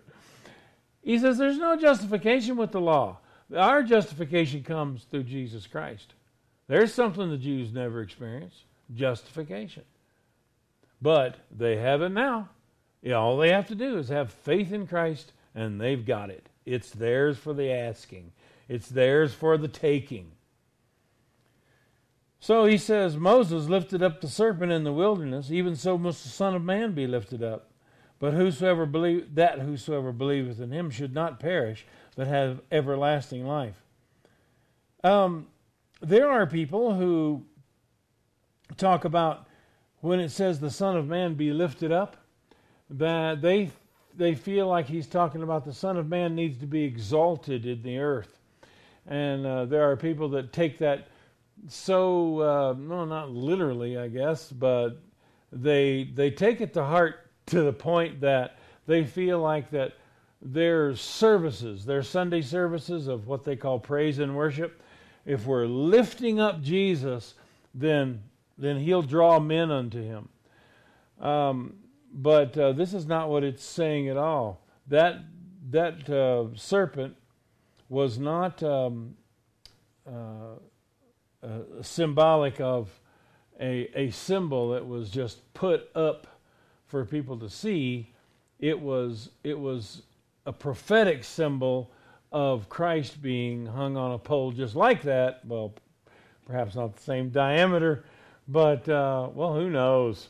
He 1.02 1.18
says 1.18 1.38
there's 1.38 1.58
no 1.58 1.76
justification 1.76 2.56
with 2.56 2.70
the 2.70 2.80
law. 2.80 3.18
Our 3.54 3.82
justification 3.82 4.62
comes 4.62 5.02
through 5.04 5.24
Jesus 5.24 5.66
Christ. 5.66 6.14
There's 6.68 6.94
something 6.94 7.28
the 7.28 7.36
Jews 7.36 7.72
never 7.72 8.00
experienced 8.00 8.62
justification. 8.94 9.82
But 11.00 11.34
they 11.50 11.76
have 11.78 12.00
it 12.00 12.10
now. 12.10 12.48
All 13.12 13.36
they 13.36 13.50
have 13.50 13.66
to 13.66 13.74
do 13.74 13.98
is 13.98 14.08
have 14.08 14.30
faith 14.30 14.72
in 14.72 14.86
Christ, 14.86 15.32
and 15.52 15.80
they've 15.80 16.06
got 16.06 16.30
it. 16.30 16.48
It's 16.64 16.90
theirs 16.90 17.38
for 17.38 17.52
the 17.52 17.72
asking, 17.72 18.30
it's 18.68 18.88
theirs 18.88 19.34
for 19.34 19.58
the 19.58 19.66
taking. 19.66 20.30
So 22.42 22.64
he 22.64 22.76
says, 22.76 23.16
Moses 23.16 23.68
lifted 23.68 24.02
up 24.02 24.20
the 24.20 24.26
serpent 24.26 24.72
in 24.72 24.82
the 24.82 24.92
wilderness, 24.92 25.52
even 25.52 25.76
so 25.76 25.96
must 25.96 26.24
the 26.24 26.28
Son 26.28 26.56
of 26.56 26.64
Man 26.64 26.90
be 26.90 27.06
lifted 27.06 27.40
up. 27.40 27.70
But 28.18 28.34
whosoever 28.34 28.84
believe 28.84 29.36
that 29.36 29.60
whosoever 29.60 30.10
believeth 30.10 30.60
in 30.60 30.72
him 30.72 30.90
should 30.90 31.14
not 31.14 31.38
perish, 31.38 31.86
but 32.16 32.26
have 32.26 32.60
everlasting 32.72 33.46
life. 33.46 33.84
Um, 35.04 35.46
there 36.00 36.28
are 36.28 36.44
people 36.44 36.94
who 36.94 37.44
talk 38.76 39.04
about 39.04 39.46
when 40.00 40.18
it 40.18 40.30
says 40.30 40.58
the 40.58 40.68
Son 40.68 40.96
of 40.96 41.06
Man 41.06 41.34
be 41.34 41.52
lifted 41.52 41.92
up, 41.92 42.16
that 42.90 43.40
they 43.40 43.70
they 44.16 44.34
feel 44.34 44.66
like 44.66 44.86
he's 44.86 45.06
talking 45.06 45.44
about 45.44 45.64
the 45.64 45.72
Son 45.72 45.96
of 45.96 46.08
Man 46.08 46.34
needs 46.34 46.58
to 46.58 46.66
be 46.66 46.82
exalted 46.82 47.66
in 47.66 47.84
the 47.84 47.98
earth, 47.98 48.40
and 49.06 49.46
uh, 49.46 49.64
there 49.64 49.88
are 49.88 49.96
people 49.96 50.28
that 50.30 50.52
take 50.52 50.78
that 50.78 51.06
so 51.68 52.40
uh, 52.40 52.74
no, 52.78 53.04
not 53.04 53.30
literally, 53.30 53.96
I 53.98 54.08
guess, 54.08 54.50
but 54.50 55.00
they 55.52 56.10
they 56.14 56.30
take 56.30 56.60
it 56.60 56.72
to 56.74 56.84
heart 56.84 57.30
to 57.46 57.62
the 57.62 57.72
point 57.72 58.20
that 58.20 58.58
they 58.86 59.04
feel 59.04 59.38
like 59.38 59.70
that 59.70 59.94
their 60.40 60.96
services, 60.96 61.84
their 61.84 62.02
Sunday 62.02 62.42
services 62.42 63.06
of 63.06 63.28
what 63.28 63.44
they 63.44 63.54
call 63.54 63.78
praise 63.78 64.18
and 64.18 64.36
worship, 64.36 64.82
if 65.24 65.46
we're 65.46 65.66
lifting 65.66 66.40
up 66.40 66.62
Jesus, 66.62 67.34
then 67.74 68.22
then 68.58 68.78
He'll 68.78 69.02
draw 69.02 69.38
men 69.38 69.70
unto 69.70 70.02
Him. 70.02 70.28
Um, 71.20 71.76
but 72.12 72.58
uh, 72.58 72.72
this 72.72 72.92
is 72.92 73.06
not 73.06 73.30
what 73.30 73.44
it's 73.44 73.64
saying 73.64 74.08
at 74.08 74.16
all. 74.16 74.66
That 74.88 75.20
that 75.70 76.10
uh, 76.10 76.56
serpent 76.56 77.16
was 77.88 78.18
not 78.18 78.62
um, 78.62 79.14
uh, 80.06 80.56
uh 81.42 81.82
symbolic 81.82 82.60
of 82.60 82.88
a, 83.60 83.88
a 83.94 84.10
symbol 84.10 84.70
that 84.70 84.86
was 84.86 85.10
just 85.10 85.52
put 85.54 85.88
up 85.94 86.26
for 86.86 87.04
people 87.04 87.38
to 87.38 87.48
see. 87.48 88.12
It 88.58 88.78
was 88.78 89.30
it 89.44 89.58
was 89.58 90.02
a 90.46 90.52
prophetic 90.52 91.24
symbol 91.24 91.90
of 92.32 92.68
Christ 92.68 93.22
being 93.22 93.66
hung 93.66 93.96
on 93.96 94.12
a 94.12 94.18
pole 94.18 94.52
just 94.52 94.74
like 94.74 95.02
that. 95.02 95.44
Well, 95.44 95.74
perhaps 96.46 96.74
not 96.74 96.96
the 96.96 97.02
same 97.02 97.30
diameter, 97.30 98.04
but 98.48 98.88
uh, 98.88 99.28
well, 99.34 99.54
who 99.54 99.70
knows? 99.70 100.28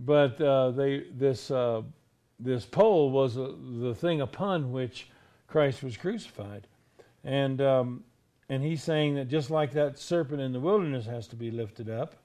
But 0.00 0.40
uh, 0.40 0.72
they 0.72 1.04
this 1.12 1.50
uh, 1.50 1.82
this 2.38 2.64
pole 2.64 3.10
was 3.10 3.38
uh, 3.38 3.52
the 3.80 3.94
thing 3.94 4.20
upon 4.20 4.72
which 4.72 5.08
Christ 5.46 5.82
was 5.82 5.96
crucified, 5.96 6.66
and 7.24 7.60
um, 7.60 8.04
and 8.48 8.62
he's 8.62 8.82
saying 8.82 9.16
that 9.16 9.28
just 9.28 9.50
like 9.50 9.72
that 9.72 9.98
serpent 9.98 10.40
in 10.40 10.52
the 10.52 10.60
wilderness 10.60 11.06
has 11.06 11.26
to 11.28 11.36
be 11.36 11.50
lifted 11.50 11.90
up, 11.90 12.16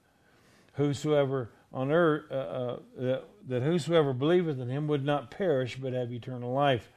whosoever 0.74 1.50
on 1.72 1.90
earth 1.90 2.24
uh, 2.30 2.34
uh, 2.34 2.76
that, 2.96 3.24
that 3.48 3.62
whosoever 3.62 4.12
believeth 4.12 4.60
in 4.60 4.68
him 4.68 4.86
would 4.86 5.04
not 5.04 5.30
perish 5.30 5.76
but 5.76 5.92
have 5.92 6.12
eternal 6.12 6.52
life. 6.52 6.90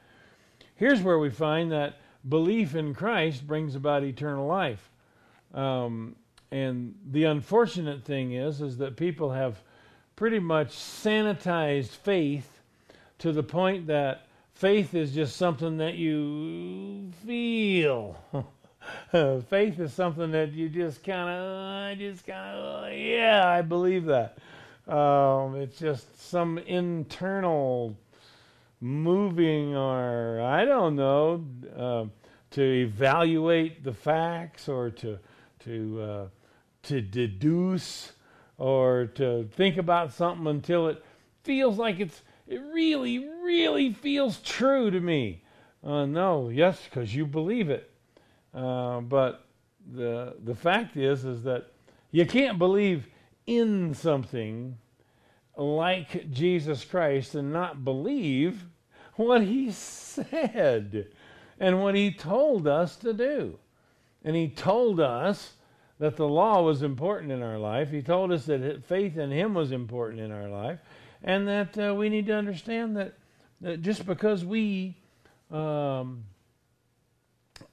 Here's 0.74 1.02
where 1.02 1.18
we 1.18 1.30
find 1.30 1.72
that 1.72 1.98
belief 2.28 2.74
in 2.74 2.94
Christ 2.94 3.46
brings 3.46 3.74
about 3.74 4.04
eternal 4.04 4.46
life. 4.46 4.90
Um, 5.54 6.16
and 6.50 6.94
the 7.10 7.24
unfortunate 7.24 8.04
thing 8.04 8.32
is, 8.32 8.60
is 8.60 8.76
that 8.78 8.96
people 8.96 9.32
have 9.32 9.62
pretty 10.14 10.38
much 10.38 10.68
sanitized 10.68 11.90
faith 11.90 12.60
to 13.18 13.32
the 13.32 13.42
point 13.42 13.86
that 13.86 14.26
faith 14.54 14.94
is 14.94 15.12
just 15.12 15.36
something 15.36 15.78
that 15.78 15.94
you 15.94 17.10
feel. 17.26 18.16
faith 19.48 19.78
is 19.78 19.92
something 19.92 20.30
that 20.32 20.52
you 20.52 20.68
just 20.68 21.02
kind 21.04 21.28
of, 21.28 21.98
just 21.98 22.26
kind 22.26 22.56
of, 22.56 22.92
yeah, 22.92 23.42
I 23.46 23.62
believe 23.62 24.06
that. 24.06 24.38
Um, 24.88 25.56
it's 25.56 25.78
just 25.78 26.28
some 26.30 26.58
internal 26.58 27.96
moving, 28.80 29.74
or 29.74 30.40
I 30.40 30.64
don't 30.64 30.96
know, 30.96 31.44
uh, 31.76 32.04
to 32.52 32.62
evaluate 32.62 33.82
the 33.82 33.92
facts 33.92 34.68
or 34.68 34.90
to 34.90 35.18
to 35.64 36.00
uh, 36.00 36.26
to 36.84 37.00
deduce 37.00 38.12
or 38.58 39.06
to 39.16 39.48
think 39.56 39.76
about 39.76 40.12
something 40.12 40.46
until 40.46 40.88
it 40.88 41.04
feels 41.42 41.78
like 41.78 41.98
it's 41.98 42.22
it 42.46 42.60
really 42.72 43.18
really 43.18 43.92
feels 43.92 44.38
true 44.40 44.90
to 44.90 45.00
me. 45.00 45.42
Uh, 45.82 46.06
no, 46.06 46.48
yes, 46.48 46.82
because 46.84 47.14
you 47.14 47.26
believe 47.26 47.70
it. 47.70 47.90
Uh, 48.56 49.00
but 49.00 49.46
the 49.94 50.34
the 50.42 50.54
fact 50.54 50.96
is 50.96 51.24
is 51.24 51.42
that 51.42 51.66
you 52.10 52.24
can't 52.26 52.58
believe 52.58 53.06
in 53.46 53.94
something 53.94 54.78
like 55.56 56.30
Jesus 56.30 56.84
Christ 56.84 57.34
and 57.34 57.52
not 57.52 57.84
believe 57.84 58.64
what 59.16 59.42
he 59.42 59.70
said 59.70 61.08
and 61.60 61.82
what 61.82 61.94
he 61.94 62.10
told 62.10 62.66
us 62.66 62.96
to 62.96 63.12
do. 63.12 63.58
And 64.24 64.34
he 64.34 64.48
told 64.48 65.00
us 65.00 65.52
that 65.98 66.16
the 66.16 66.28
law 66.28 66.62
was 66.62 66.82
important 66.82 67.32
in 67.32 67.42
our 67.42 67.58
life. 67.58 67.90
He 67.90 68.02
told 68.02 68.32
us 68.32 68.46
that 68.46 68.84
faith 68.84 69.16
in 69.16 69.30
him 69.30 69.54
was 69.54 69.72
important 69.72 70.20
in 70.20 70.32
our 70.32 70.48
life. 70.48 70.78
And 71.22 71.48
that 71.48 71.78
uh, 71.78 71.94
we 71.94 72.08
need 72.08 72.26
to 72.26 72.34
understand 72.34 72.96
that, 72.96 73.14
that 73.60 73.80
just 73.80 74.04
because 74.04 74.44
we 74.44 74.96
um, 75.50 76.24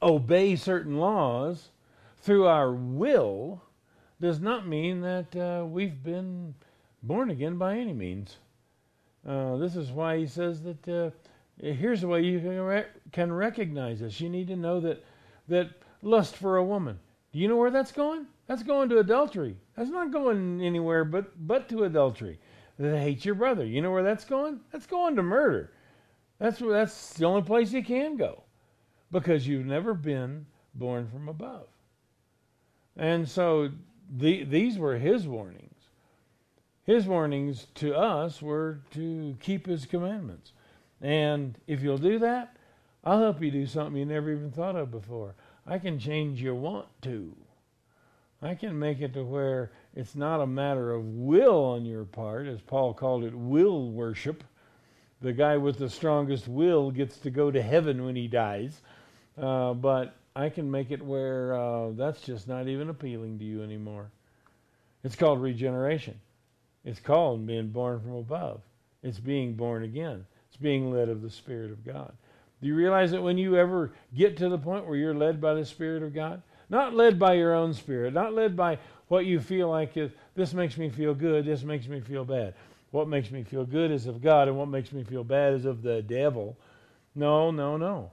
obey 0.02 0.56
certain 0.56 0.98
laws 0.98 1.70
through 2.22 2.48
our 2.48 2.72
will 2.72 3.62
does 4.22 4.40
not 4.40 4.68
mean 4.68 5.02
that 5.02 5.36
uh, 5.36 5.66
we've 5.66 6.04
been 6.04 6.56
born 7.02 7.30
again 7.30 7.58
by 7.58 7.78
any 7.78 7.94
means. 7.94 8.38
Uh, 9.28 9.58
this 9.58 9.76
is 9.76 9.92
why 9.92 10.18
he 10.18 10.28
says 10.28 10.62
that 10.62 10.88
uh, 10.88 11.10
here's 11.62 12.02
the 12.02 12.08
way 12.08 12.22
you 12.22 12.40
can, 12.40 12.60
re- 12.60 12.86
can 13.12 13.32
recognize 13.32 14.00
this. 14.00 14.20
You 14.20 14.30
need 14.30 14.48
to 14.48 14.56
know 14.56 14.80
that 14.80 15.04
that 15.48 15.70
lust 16.02 16.38
for 16.38 16.58
a 16.58 16.64
woman. 16.64 17.00
Do 17.32 17.40
you 17.40 17.48
know 17.48 17.58
where 17.58 17.72
that's 17.72 17.92
going? 17.92 18.28
That's 18.48 18.64
going 18.64 18.90
to 18.90 19.00
adultery. 19.00 19.58
That's 19.76 19.90
not 19.90 20.12
going 20.12 20.62
anywhere 20.62 21.06
but 21.06 21.48
but 21.48 21.70
to 21.70 21.84
adultery. 21.84 22.40
That 22.80 23.00
hate 23.00 23.24
your 23.24 23.36
brother. 23.36 23.66
You 23.66 23.82
know 23.82 23.92
where 23.92 24.04
that's 24.04 24.26
going? 24.26 24.60
That's 24.72 24.86
going 24.86 25.16
to 25.16 25.24
murder. 25.24 25.72
That's 26.40 26.60
that's 26.60 27.14
the 27.14 27.26
only 27.26 27.44
place 27.44 27.72
you 27.72 27.84
can 27.84 28.18
go, 28.18 28.43
because 29.14 29.48
you've 29.48 29.66
never 29.66 29.94
been 29.94 30.46
born 30.74 31.08
from 31.08 31.30
above. 31.30 31.68
And 32.98 33.30
so 33.30 33.70
the, 34.18 34.44
these 34.44 34.78
were 34.78 34.98
his 34.98 35.28
warnings. 35.28 35.70
His 36.84 37.06
warnings 37.06 37.68
to 37.76 37.96
us 37.96 38.42
were 38.42 38.80
to 38.92 39.38
keep 39.40 39.68
his 39.68 39.86
commandments. 39.86 40.52
And 41.00 41.58
if 41.68 41.82
you'll 41.82 41.98
do 41.98 42.20
that, 42.20 42.58
I'll 43.04 43.22
help 43.22 43.42
you 43.42 43.52
do 43.52 43.68
something 43.68 43.98
you 43.98 44.06
never 44.06 44.32
even 44.32 44.52
thought 44.52 44.76
of 44.76 44.90
before. 44.90 45.36
I 45.68 45.78
can 45.78 46.00
change 46.00 46.42
your 46.42 46.56
want 46.56 46.88
to. 47.04 47.36
I 48.42 48.56
can 48.56 48.78
make 48.78 49.00
it 49.00 49.14
to 49.14 49.24
where 49.24 49.72
it's 49.96 50.16
not 50.16 50.42
a 50.42 50.48
matter 50.48 50.92
of 50.92 51.06
will 51.06 51.64
on 51.64 51.86
your 51.86 52.04
part, 52.04 52.48
as 52.48 52.62
Paul 52.62 52.94
called 52.94 53.24
it, 53.24 53.34
will 53.34 53.92
worship. 53.92 54.44
The 55.22 55.34
guy 55.34 55.56
with 55.56 55.78
the 55.78 55.90
strongest 55.90 56.48
will 56.48 56.92
gets 56.92 57.18
to 57.20 57.30
go 57.30 57.52
to 57.52 57.62
heaven 57.62 58.04
when 58.04 58.16
he 58.16 58.28
dies. 58.28 58.82
Uh, 59.38 59.74
but 59.74 60.16
I 60.36 60.50
can 60.50 60.70
make 60.70 60.92
it 60.92 61.04
where 61.04 61.56
uh, 61.56 61.90
that's 61.92 62.22
just 62.22 62.48
not 62.48 62.68
even 62.68 62.90
appealing 62.90 63.40
to 63.40 63.46
you 63.46 63.64
anymore. 63.64 64.10
It's 65.04 65.16
called 65.16 65.42
regeneration. 65.42 66.20
It's 66.86 67.00
called 67.00 67.46
being 67.46 67.70
born 67.70 68.00
from 68.02 68.16
above. 68.16 68.62
It's 69.04 69.20
being 69.20 69.54
born 69.54 69.84
again. 69.84 70.26
It's 70.50 70.58
being 70.58 70.94
led 70.94 71.10
of 71.10 71.22
the 71.22 71.30
Spirit 71.30 71.72
of 71.72 71.86
God. 71.86 72.14
Do 72.62 72.68
you 72.68 72.76
realize 72.76 73.12
that 73.12 73.22
when 73.22 73.38
you 73.38 73.58
ever 73.58 73.92
get 74.16 74.38
to 74.38 74.50
the 74.50 74.58
point 74.58 74.86
where 74.86 74.96
you're 74.96 75.14
led 75.14 75.42
by 75.42 75.54
the 75.54 75.66
Spirit 75.66 76.04
of 76.04 76.14
God, 76.14 76.42
not 76.70 76.96
led 76.96 77.20
by 77.20 77.34
your 77.34 77.54
own 77.54 77.74
spirit, 77.74 78.14
not 78.14 78.34
led 78.34 78.56
by 78.56 78.80
what 79.08 79.26
you 79.26 79.40
feel 79.40 79.70
like 79.70 79.96
is 79.98 80.12
this 80.36 80.54
makes 80.54 80.78
me 80.78 80.90
feel 80.90 81.14
good, 81.14 81.46
this 81.46 81.64
makes 81.64 81.88
me 81.88 82.00
feel 82.00 82.26
bad. 82.26 82.54
What 82.92 83.08
makes 83.08 83.32
me 83.32 83.44
feel 83.44 83.66
good 83.66 83.92
is 83.92 84.08
of 84.08 84.22
God, 84.22 84.48
and 84.48 84.58
what 84.58 84.68
makes 84.68 84.92
me 84.92 85.04
feel 85.04 85.24
bad 85.24 85.54
is 85.54 85.66
of 85.66 85.82
the 85.82 86.02
devil. 86.02 86.58
No, 87.16 87.52
no, 87.52 87.78
no. 87.78 88.12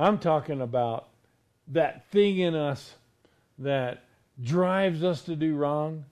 I'm 0.00 0.18
talking 0.18 0.62
about 0.62 1.08
that 1.68 2.08
thing 2.10 2.38
in 2.38 2.54
us 2.54 2.94
that 3.58 4.04
drives 4.42 5.04
us 5.04 5.22
to 5.24 5.36
do 5.36 5.56
wrong. 5.56 6.06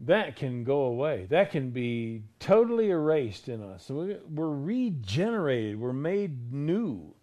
That 0.00 0.36
can 0.36 0.64
go 0.64 0.84
away. 0.84 1.26
That 1.28 1.50
can 1.50 1.68
be 1.68 2.22
totally 2.38 2.88
erased 2.88 3.50
in 3.50 3.62
us. 3.62 3.90
We're 3.90 4.16
regenerated. 4.48 5.78
We're 5.78 5.92
made 5.92 6.50
new. 6.50 7.14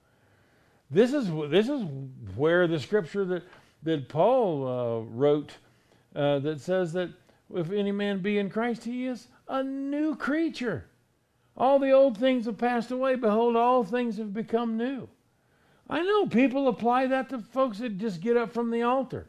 This 0.92 1.14
is 1.14 1.32
this 1.50 1.68
is 1.68 1.84
where 2.36 2.68
the 2.68 2.80
scripture 2.80 3.26
that 3.26 3.44
that 3.82 4.08
Paul 4.08 4.68
uh, 4.68 5.00
wrote 5.10 5.54
uh, 6.16 6.38
that 6.40 6.62
says 6.62 6.94
that 6.94 7.10
if 7.56 7.72
any 7.72 7.92
man 7.92 8.22
be 8.22 8.38
in 8.38 8.52
Christ, 8.52 8.84
he 8.84 9.08
is 9.08 9.30
a 9.48 9.64
new 9.64 10.16
creature. 10.16 10.86
All 11.58 11.80
the 11.80 11.92
old 11.92 12.20
things 12.20 12.46
have 12.46 12.60
passed 12.60 12.92
away. 12.92 13.16
Behold, 13.16 13.56
all 13.56 13.84
things 13.84 14.18
have 14.18 14.32
become 14.32 14.78
new. 14.78 15.10
I 15.90 16.02
know 16.02 16.28
people 16.28 16.68
apply 16.68 17.08
that 17.08 17.30
to 17.30 17.40
folks 17.40 17.80
that 17.80 17.98
just 17.98 18.22
get 18.22 18.38
up 18.38 18.52
from 18.52 18.72
the 18.72 18.82
altar. 18.84 19.28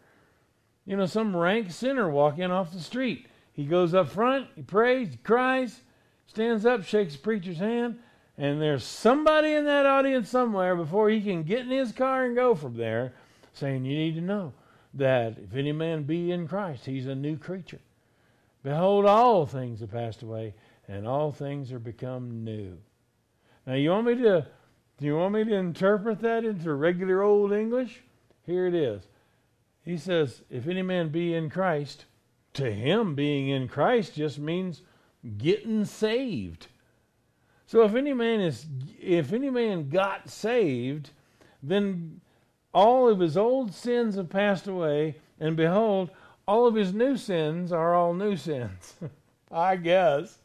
You 0.85 0.97
know, 0.97 1.07
some 1.07 1.37
rank 1.37 1.71
sinner 1.71 2.09
walking 2.11 2.51
off 2.51 2.73
the 2.73 2.81
street. 2.81 3.27
He 3.53 3.65
goes 3.65 3.95
up 3.95 4.09
front, 4.09 4.49
he 4.57 4.63
prays, 4.63 5.11
he 5.11 5.17
cries, 5.19 5.81
stands 6.27 6.65
up, 6.65 6.85
shakes 6.85 7.15
the 7.15 7.21
preacher's 7.21 7.59
hand, 7.59 7.99
and 8.37 8.63
there's 8.63 8.85
somebody 8.85 9.53
in 9.53 9.65
that 9.65 9.85
audience 9.85 10.29
somewhere 10.29 10.77
before 10.77 11.11
he 11.11 11.21
can 11.21 11.43
get 11.43 11.61
in 11.61 11.71
his 11.71 11.93
car 11.93 12.25
and 12.25 12.37
go 12.37 12.55
from 12.55 12.77
there 12.77 13.15
saying, 13.53 13.85
You 13.85 13.97
need 13.97 14.15
to 14.15 14.21
know 14.21 14.53
that 14.95 15.39
if 15.39 15.55
any 15.55 15.73
man 15.73 16.05
be 16.05 16.31
in 16.31 16.47
Christ, 16.47 16.87
he's 16.87 17.07
a 17.07 17.15
new 17.15 17.37
creature. 17.37 17.81
Behold, 18.63 19.07
all 19.07 19.47
things 19.47 19.81
have 19.81 19.91
passed 19.91 20.23
away, 20.23 20.55
and 20.87 21.07
all 21.07 21.33
things 21.33 21.73
are 21.73 21.79
become 21.79 22.45
new. 22.45 22.79
Now, 23.67 23.75
you 23.75 23.91
want 23.91 24.07
me 24.07 24.15
to 24.17 24.47
do 24.99 25.07
you 25.07 25.17
want 25.17 25.35
me 25.35 25.45
to 25.45 25.55
interpret 25.55 26.21
that 26.21 26.45
into 26.45 26.75
regular 26.75 27.23
old 27.23 27.53
English? 27.53 28.03
Here 28.45 28.67
it 28.67 28.75
is. 28.75 29.07
He 29.85 29.97
says, 29.97 30.43
If 30.51 30.67
any 30.67 30.83
man 30.83 31.11
be 31.11 31.35
in 31.35 31.51
Christ, 31.51 32.07
to 32.55 32.73
him 32.73 33.15
being 33.15 33.49
in 33.49 33.69
Christ 33.69 34.15
just 34.15 34.39
means 34.39 34.83
getting 35.37 35.85
saved. 35.85 36.67
So 37.67 37.83
if 37.83 37.95
any 37.95 38.13
man 38.13 38.41
is 38.41 38.67
if 39.01 39.33
any 39.33 39.51
man 39.51 39.89
got 39.89 40.29
saved, 40.29 41.11
then 41.63 42.21
all 42.75 43.09
of 43.09 43.21
his 43.21 43.37
old 43.37 43.73
sins 43.73 44.17
have 44.17 44.29
passed 44.29 44.67
away, 44.67 45.17
and 45.39 45.57
behold, 45.57 46.11
all 46.47 46.67
of 46.67 46.75
his 46.75 46.93
new 46.93 47.17
sins 47.17 47.71
are 47.71 47.95
all 47.95 48.15
new 48.15 48.37
sins. 48.37 48.95
I 49.53 49.77
guess. 49.77 50.39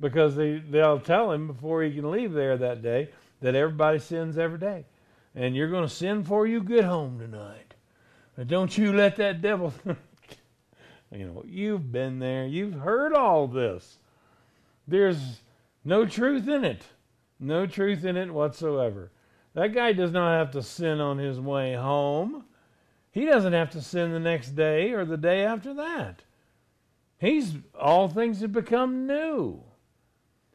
Because 0.00 0.34
they, 0.34 0.58
they'll 0.58 1.00
tell 1.00 1.30
him 1.30 1.46
before 1.46 1.82
he 1.82 1.94
can 1.94 2.10
leave 2.10 2.32
there 2.32 2.56
that 2.56 2.82
day 2.82 3.08
that 3.44 3.54
everybody 3.54 3.98
sins 3.98 4.38
every 4.38 4.56
day. 4.56 4.86
And 5.34 5.54
you're 5.54 5.68
going 5.68 5.86
to 5.86 5.94
sin 5.94 6.22
before 6.22 6.46
you 6.46 6.62
get 6.62 6.84
home 6.84 7.18
tonight. 7.18 7.74
But 8.34 8.48
don't 8.48 8.76
you 8.78 8.94
let 8.94 9.16
that 9.16 9.42
devil. 9.42 9.74
you 11.12 11.26
know, 11.26 11.44
you've 11.46 11.92
been 11.92 12.20
there. 12.20 12.46
You've 12.46 12.72
heard 12.72 13.12
all 13.12 13.46
this. 13.46 13.98
There's 14.88 15.42
no 15.84 16.06
truth 16.06 16.48
in 16.48 16.64
it. 16.64 16.84
No 17.38 17.66
truth 17.66 18.06
in 18.06 18.16
it 18.16 18.32
whatsoever. 18.32 19.10
That 19.52 19.74
guy 19.74 19.92
does 19.92 20.10
not 20.10 20.38
have 20.38 20.50
to 20.52 20.62
sin 20.62 20.98
on 20.98 21.18
his 21.18 21.38
way 21.38 21.74
home. 21.74 22.46
He 23.10 23.26
doesn't 23.26 23.52
have 23.52 23.68
to 23.72 23.82
sin 23.82 24.12
the 24.12 24.20
next 24.20 24.52
day 24.52 24.92
or 24.92 25.04
the 25.04 25.18
day 25.18 25.44
after 25.44 25.74
that. 25.74 26.22
He's 27.18 27.56
all 27.78 28.08
things 28.08 28.40
have 28.40 28.52
become 28.52 29.06
new. 29.06 29.62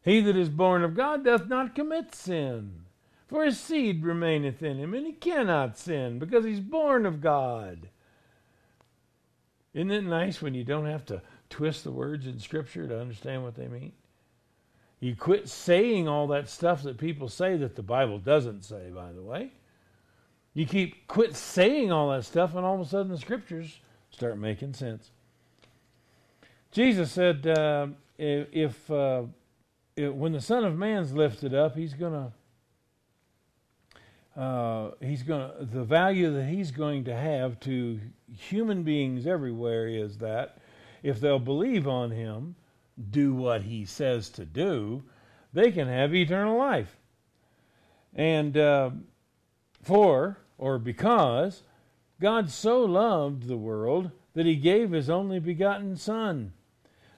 He 0.10 0.22
that 0.22 0.36
is 0.36 0.50
born 0.50 0.84
of 0.84 0.96
God 0.96 1.24
doth 1.24 1.46
not 1.46 1.76
commit 1.76 2.16
sin, 2.16 2.86
for 3.28 3.46
his 3.46 3.60
seed 3.60 4.04
remaineth 4.04 4.64
in 4.64 4.80
him, 4.80 4.96
and 4.96 5.06
he 5.06 5.14
cannot 5.14 5.78
sin, 5.78 6.18
because 6.18 6.44
he's 6.44 6.60
born 6.60 7.06
of 7.06 7.22
God. 7.22 7.90
Isn't 9.76 9.92
it 9.92 10.04
nice 10.04 10.42
when 10.42 10.56
you 10.56 10.64
don't 10.64 10.88
have 10.88 11.06
to 11.06 11.22
twist 11.52 11.84
the 11.84 11.92
words 11.92 12.26
in 12.26 12.40
Scripture 12.40 12.88
to 12.88 13.00
understand 13.00 13.44
what 13.44 13.54
they 13.54 13.68
mean? 13.68 13.92
You 15.00 15.16
quit 15.16 15.48
saying 15.48 16.08
all 16.08 16.26
that 16.30 16.50
stuff 16.50 16.82
that 16.82 16.98
people 16.98 17.30
say 17.30 17.56
that 17.58 17.76
the 17.76 17.84
Bible 17.84 18.18
doesn't 18.18 18.64
say, 18.64 18.90
by 18.90 19.12
the 19.12 19.22
way. 19.22 19.52
You 20.56 20.66
keep 20.66 21.08
quit 21.08 21.36
saying 21.36 21.92
all 21.92 22.10
that 22.10 22.26
stuff, 22.26 22.56
and 22.56 22.66
all 22.66 22.74
of 22.74 22.82
a 22.82 22.90
sudden 22.90 23.12
the 23.12 23.18
Scriptures 23.20 23.80
start 24.10 24.40
making 24.40 24.74
sense. 24.74 25.12
Jesus 26.72 27.12
said, 27.12 27.46
uh, 27.46 27.90
if 28.18 28.90
uh, 28.90 29.26
when 30.08 30.32
the 30.32 30.42
Son 30.42 30.64
of 30.64 30.78
Man's 30.78 31.14
lifted 31.14 31.54
up, 31.54 31.76
he's 31.76 31.94
going 31.94 32.14
to 32.14 32.32
uh, 34.40 34.92
he's 35.02 35.24
to 35.24 35.54
the 35.60 35.84
value 35.84 36.32
that 36.34 36.46
he's 36.46 36.72
going 36.72 37.04
to 37.04 37.14
have 37.14 37.60
to 37.60 38.00
human 38.32 38.84
beings 38.84 39.28
everywhere 39.28 39.88
is 39.88 40.20
that 40.20 40.60
if 41.04 41.20
they'll 41.20 41.40
believe 41.40 41.88
on 41.88 42.12
him, 42.12 42.56
do 43.12 43.34
what 43.34 43.64
he 43.64 43.84
says 43.84 44.30
to 44.30 44.46
do, 44.46 45.04
they 45.52 45.72
can 45.72 45.88
have 45.88 46.14
eternal 46.14 46.58
life. 46.58 46.98
And 48.14 48.56
uh, 48.56 48.92
for, 49.82 50.38
or 50.58 50.78
because, 50.78 51.64
God 52.22 52.50
so 52.50 52.84
loved 52.84 53.48
the 53.48 53.58
world 53.58 54.12
that 54.36 54.46
he 54.46 54.56
gave 54.56 54.92
his 54.92 55.10
only 55.10 55.40
begotten 55.40 55.98
Son, 55.98 56.54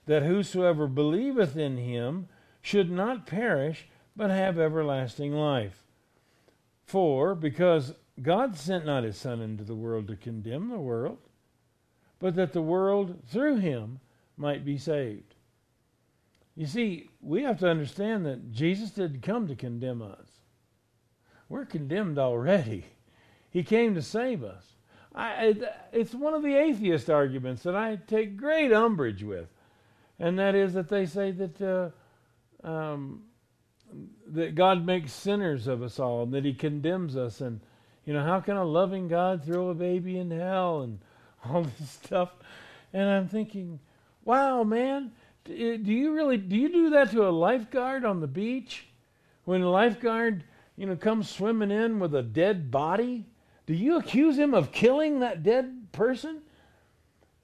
that 0.06 0.24
whosoever 0.24 0.88
believeth 0.88 1.56
in 1.56 1.78
him 1.78 2.28
should 2.62 2.92
not 2.92 3.26
perish, 3.26 3.88
but 4.16 4.30
have 4.30 4.60
everlasting 4.60 5.34
life. 5.34 5.84
For, 6.86 7.36
because 7.36 7.94
God 8.22 8.58
sent 8.58 8.86
not 8.86 9.04
his 9.04 9.18
Son 9.18 9.42
into 9.42 9.64
the 9.64 9.76
world 9.76 10.08
to 10.08 10.16
condemn 10.16 10.70
the 10.70 10.80
world, 10.80 11.20
but 12.20 12.36
that 12.36 12.54
the 12.54 12.62
world 12.62 13.24
through 13.28 13.58
him 13.58 14.00
might 14.38 14.64
be 14.64 14.78
saved. 14.78 15.36
You 16.56 16.66
see, 16.66 17.10
we 17.22 17.44
have 17.44 17.60
to 17.60 17.70
understand 17.70 18.26
that 18.26 18.52
Jesus 18.52 18.92
didn't 18.92 19.22
come 19.22 19.48
to 19.48 19.56
condemn 19.56 20.02
us. 20.02 20.28
We're 21.50 21.66
condemned 21.66 22.20
already. 22.20 22.86
He 23.54 23.64
came 23.64 23.96
to 23.96 24.02
save 24.02 24.46
us. 24.46 24.64
I, 25.14 25.54
it's 25.92 26.16
one 26.16 26.34
of 26.34 26.42
the 26.42 26.56
atheist 26.56 27.10
arguments 27.10 27.64
that 27.64 27.76
I 27.76 27.98
take 28.08 28.38
great 28.38 28.72
umbrage 28.72 29.24
with, 29.24 29.50
and 30.18 30.40
that 30.40 30.56
is 30.56 30.74
that 30.74 30.88
they 30.88 31.06
say 31.06 31.32
that 31.32 31.62
uh, 31.62 31.90
um, 32.64 33.24
that 34.28 34.56
God 34.56 34.86
makes 34.86 35.12
sinners 35.12 35.68
of 35.68 35.82
us 35.82 36.00
all, 36.00 36.24
and 36.24 36.34
that 36.34 36.46
He 36.46 36.54
condemns 36.54 37.16
us, 37.16 37.42
and 37.42 37.60
you 38.06 38.14
know 38.14 38.24
how 38.24 38.40
can 38.40 38.58
a 38.58 38.64
loving 38.64 39.08
God 39.08 39.44
throw 39.44 39.70
a 39.70 39.76
baby 39.76 40.18
in 40.18 40.32
hell 40.32 40.82
and 40.82 41.00
all 41.46 41.64
this 41.64 41.90
stuff? 41.90 42.30
And 42.94 43.10
I'm 43.10 43.28
thinking, 43.28 43.80
wow, 44.26 44.64
man, 44.64 45.12
do 45.46 45.54
you 45.54 46.14
really 46.14 46.38
do 46.38 46.56
you 46.56 46.70
do 46.70 46.90
that 46.92 47.12
to 47.12 47.28
a 47.28 47.30
lifeguard 47.30 48.06
on 48.06 48.20
the 48.20 48.28
beach 48.28 48.86
when 49.46 49.62
a 49.62 49.70
lifeguard 49.70 50.44
you 50.78 50.86
know 50.86 50.96
comes 50.96 51.30
swimming 51.30 51.72
in 51.72 52.00
with 52.00 52.14
a 52.16 52.24
dead 52.24 52.72
body? 52.72 53.26
Do 53.66 53.74
you 53.74 53.98
accuse 53.98 54.38
him 54.38 54.54
of 54.54 54.72
killing 54.72 55.20
that 55.20 55.44
dead 55.44 55.92
person? 55.92 56.42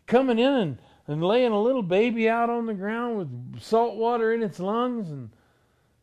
Coming 0.06 0.39
in 0.39 0.53
and, 0.53 0.77
and 1.07 1.23
laying 1.23 1.51
a 1.51 1.61
little 1.61 1.83
baby 1.83 2.29
out 2.29 2.49
on 2.49 2.65
the 2.65 2.73
ground 2.73 3.17
with 3.17 3.61
salt 3.61 3.95
water 3.95 4.33
in 4.33 4.43
its 4.43 4.59
lungs 4.59 5.09
and 5.09 5.29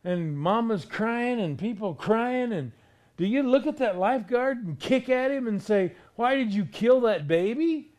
and 0.03 0.37
mama's 0.37 0.85
crying 0.85 1.39
and 1.39 1.57
people 1.57 1.95
crying 1.95 2.51
and 2.51 2.71
do 3.17 3.25
you 3.25 3.43
look 3.43 3.65
at 3.65 3.77
that 3.77 3.97
lifeguard 3.97 4.65
and 4.65 4.79
kick 4.79 5.09
at 5.09 5.31
him 5.31 5.47
and 5.47 5.61
say, 5.61 5.93
Why 6.15 6.35
did 6.35 6.53
you 6.53 6.65
kill 6.65 7.01
that 7.01 7.27
baby? 7.27 7.91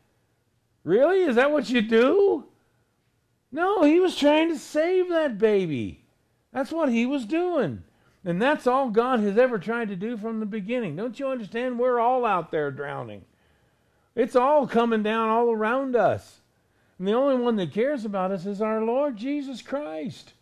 Really? 0.84 1.22
Is 1.22 1.36
that 1.36 1.50
what 1.50 1.70
you 1.70 1.82
do? 1.82 2.44
No, 3.50 3.82
he 3.82 3.98
was 3.98 4.16
trying 4.16 4.50
to 4.50 4.58
save 4.58 5.08
that 5.08 5.38
baby. 5.38 6.04
That's 6.52 6.72
what 6.72 6.90
he 6.90 7.06
was 7.06 7.24
doing. 7.24 7.82
And 8.24 8.42
that's 8.42 8.66
all 8.66 8.90
God 8.90 9.20
has 9.20 9.38
ever 9.38 9.58
tried 9.58 9.88
to 9.88 9.96
do 9.96 10.16
from 10.16 10.40
the 10.40 10.46
beginning. 10.46 10.96
Don't 10.96 11.18
you 11.18 11.28
understand? 11.28 11.78
We're 11.78 12.00
all 12.00 12.24
out 12.26 12.50
there 12.50 12.70
drowning. 12.70 13.24
It's 14.14 14.36
all 14.36 14.66
coming 14.66 15.02
down 15.02 15.28
all 15.28 15.50
around 15.50 15.96
us. 15.96 16.40
And 16.98 17.06
the 17.06 17.12
only 17.12 17.37
one 17.37 17.56
that 17.56 17.72
cares 17.72 18.04
about 18.04 18.30
us 18.30 18.46
is 18.46 18.62
our 18.62 18.82
Lord 18.82 19.16
Jesus 19.16 19.62
Christ. 19.62 20.32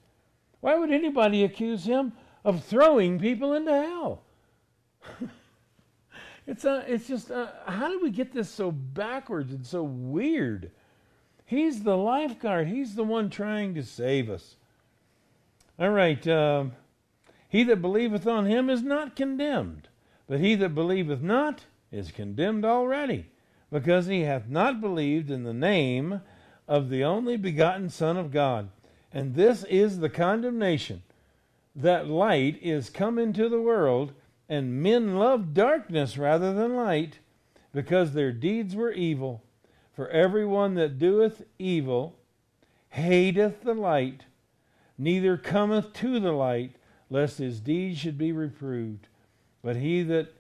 Why 0.61 0.77
would 0.77 0.90
anybody 0.90 1.45
accuse 1.45 1.85
him 1.85 2.12
of 2.45 2.64
throwing 2.64 3.19
people 3.19 3.55
into 3.55 3.73
hell? 3.73 4.23
it's 6.47 6.64
a, 6.64 6.85
it's 6.87 7.09
just 7.09 7.31
a, 7.31 7.53
how 7.67 7.88
did 7.88 8.03
we 8.03 8.11
get 8.11 8.33
this 8.33 8.49
so 8.49 8.71
backwards 8.71 9.53
and 9.53 9.67
so 9.67 9.83
weird? 9.83 10.71
He's 11.45 11.83
the 11.83 11.97
lifeguard. 11.97 12.69
He's 12.69 12.95
the 12.95 13.05
one 13.05 13.31
trying 13.31 13.75
to 13.75 13.83
save 13.83 14.31
us. 14.31 14.57
All 15.79 15.90
right. 15.90 16.27
Um, 16.27 16.73
he 17.49 17.64
that 17.64 17.83
believeth 17.83 18.27
on 18.27 18.47
him 18.47 18.71
is 18.71 18.83
not 18.83 19.17
condemned, 19.17 19.88
but 20.27 20.40
he 20.40 20.55
that 20.57 20.75
believeth 20.75 21.21
not 21.21 21.67
is 21.93 22.11
condemned 22.11 22.64
already, 22.64 23.27
because 23.71 24.07
he 24.07 24.23
hath 24.23 24.49
not 24.49 24.81
believed 24.81 25.31
in 25.31 25.45
the 25.45 25.55
name 25.55 26.21
of 26.66 26.88
the 26.88 27.05
only 27.05 27.37
begotten 27.37 27.90
Son 27.90 28.16
of 28.16 28.33
God. 28.33 28.68
And 29.12 29.35
this 29.35 29.64
is 29.64 29.98
the 29.98 30.09
condemnation 30.09 31.03
that 31.77 32.09
light 32.09 32.59
is 32.62 32.90
come 32.90 33.18
into 33.18 33.48
the 33.48 33.61
world, 33.61 34.12
and 34.48 34.83
men 34.83 35.16
loved 35.16 35.55
darkness 35.55 36.16
rather 36.16 36.53
than 36.53 36.77
light, 36.77 37.18
because 37.72 38.12
their 38.12 38.33
deeds 38.33 38.77
were 38.77 38.92
evil. 38.92 39.42
For 39.94 40.09
every 40.09 40.44
one 40.44 40.74
that 40.74 40.98
doeth 40.98 41.42
evil 41.59 42.16
hateth 42.90 43.62
the 43.62 43.74
light, 43.74 44.24
neither 44.98 45.37
cometh 45.37 45.92
to 45.94 46.20
the 46.20 46.33
light, 46.33 46.77
lest 47.11 47.38
his 47.38 47.61
deeds 47.61 47.98
should 47.98 48.18
be 48.18 48.33
reproved. 48.33 49.09
But 49.62 49.77
he 49.77 50.03
that 50.05 50.33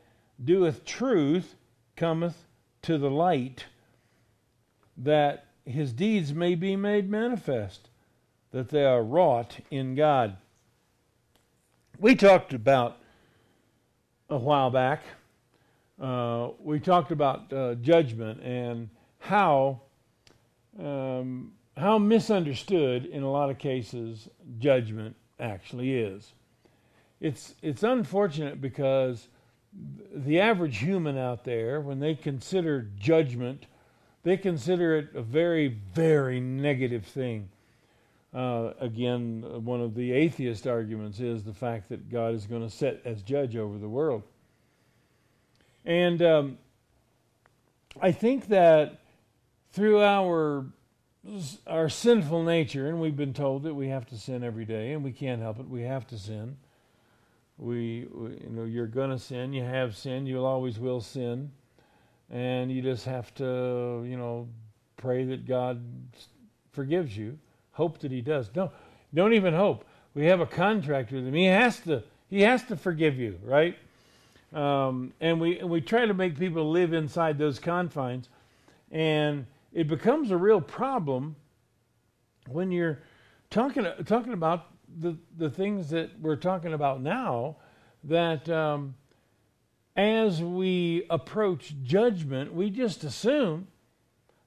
doeth 0.42 0.84
truth 0.84 1.56
cometh 1.96 2.46
to 2.82 2.98
the 2.98 3.10
light, 3.10 3.66
that 4.96 5.43
his 5.64 5.92
deeds 5.92 6.32
may 6.32 6.54
be 6.54 6.76
made 6.76 7.10
manifest, 7.10 7.88
that 8.50 8.68
they 8.68 8.84
are 8.84 9.02
wrought 9.02 9.58
in 9.70 9.94
God. 9.94 10.36
We 11.98 12.14
talked 12.14 12.52
about 12.52 12.98
a 14.28 14.38
while 14.38 14.70
back, 14.70 15.02
uh, 16.00 16.48
we 16.58 16.80
talked 16.80 17.12
about 17.12 17.52
uh, 17.52 17.74
judgment 17.76 18.42
and 18.42 18.88
how 19.18 19.80
um, 20.78 21.52
how 21.76 21.98
misunderstood 21.98 23.06
in 23.06 23.22
a 23.22 23.30
lot 23.30 23.48
of 23.50 23.58
cases 23.58 24.28
judgment 24.58 25.14
actually 25.38 25.94
is 25.94 26.32
it's 27.24 27.54
it's 27.62 27.82
unfortunate 27.82 28.60
because 28.60 29.28
the 30.14 30.38
average 30.38 30.78
human 30.78 31.18
out 31.18 31.42
there, 31.44 31.80
when 31.80 31.98
they 31.98 32.14
consider 32.14 32.90
judgment, 32.98 33.66
they 34.24 34.36
consider 34.36 34.96
it 34.96 35.14
a 35.14 35.22
very, 35.22 35.68
very 35.68 36.40
negative 36.40 37.04
thing. 37.04 37.48
Uh, 38.34 38.72
again, 38.80 39.44
one 39.64 39.80
of 39.80 39.94
the 39.94 40.10
atheist 40.12 40.66
arguments 40.66 41.20
is 41.20 41.44
the 41.44 41.52
fact 41.52 41.88
that 41.90 42.10
God 42.10 42.34
is 42.34 42.46
going 42.46 42.62
to 42.62 42.70
sit 42.70 43.00
as 43.04 43.22
judge 43.22 43.54
over 43.54 43.78
the 43.78 43.88
world. 43.88 44.24
And 45.84 46.20
um, 46.20 46.58
I 48.00 48.10
think 48.10 48.48
that 48.48 49.00
through 49.70 50.02
our 50.02 50.66
our 51.66 51.88
sinful 51.88 52.42
nature, 52.42 52.88
and 52.88 53.00
we've 53.00 53.16
been 53.16 53.32
told 53.32 53.62
that 53.62 53.72
we 53.72 53.88
have 53.88 54.04
to 54.06 54.18
sin 54.18 54.44
every 54.44 54.66
day, 54.66 54.92
and 54.92 55.02
we 55.02 55.10
can't 55.10 55.40
help 55.40 55.58
it, 55.58 55.66
we 55.68 55.82
have 55.82 56.06
to 56.08 56.18
sin 56.18 56.56
we, 57.58 58.06
we 58.12 58.30
you 58.30 58.50
know 58.50 58.64
you're 58.64 58.86
going 58.86 59.10
to 59.10 59.18
sin 59.18 59.52
you 59.52 59.62
have 59.62 59.96
sin 59.96 60.26
you'll 60.26 60.46
always 60.46 60.78
will 60.78 61.00
sin 61.00 61.50
and 62.34 62.70
you 62.70 62.82
just 62.82 63.06
have 63.06 63.32
to 63.34 64.04
you 64.06 64.18
know 64.18 64.46
pray 64.96 65.24
that 65.24 65.46
god 65.46 65.80
forgives 66.72 67.16
you. 67.16 67.38
Hope 67.72 67.98
that 68.00 68.10
he 68.10 68.20
does. 68.20 68.50
No 68.54 68.70
don't 69.14 69.32
even 69.32 69.54
hope. 69.54 69.84
We 70.14 70.26
have 70.26 70.40
a 70.40 70.46
contract 70.46 71.12
with 71.12 71.26
him 71.26 71.32
he 71.32 71.46
has 71.46 71.80
to 71.80 72.02
he 72.28 72.42
has 72.42 72.62
to 72.64 72.76
forgive 72.76 73.16
you 73.16 73.38
right? 73.42 73.78
Um, 74.52 75.12
and 75.20 75.40
we 75.40 75.60
and 75.60 75.70
we 75.70 75.80
try 75.80 76.04
to 76.04 76.14
make 76.14 76.38
people 76.38 76.70
live 76.70 76.92
inside 76.92 77.38
those 77.38 77.58
confines. 77.58 78.28
And 78.90 79.46
it 79.72 79.88
becomes 79.88 80.30
a 80.30 80.36
real 80.36 80.60
problem 80.60 81.36
when 82.48 82.70
you're 82.70 83.00
talking 83.50 83.86
talking 84.04 84.32
about 84.32 84.66
the, 85.00 85.16
the 85.36 85.50
things 85.50 85.90
that 85.90 86.10
we're 86.20 86.36
talking 86.36 86.74
about 86.74 87.00
now 87.00 87.56
that 88.04 88.48
um, 88.48 88.94
as 89.96 90.42
we 90.42 91.06
approach 91.08 91.74
judgment, 91.82 92.52
we 92.52 92.70
just 92.70 93.04
assume 93.04 93.68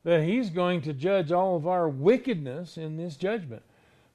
that 0.04 0.24
He's 0.24 0.50
going 0.50 0.82
to 0.82 0.94
judge 0.94 1.32
all 1.32 1.56
of 1.56 1.68
our 1.68 1.88
wickedness 1.88 2.78
in 2.78 2.98
this 2.98 3.16
judgment. 3.16 3.64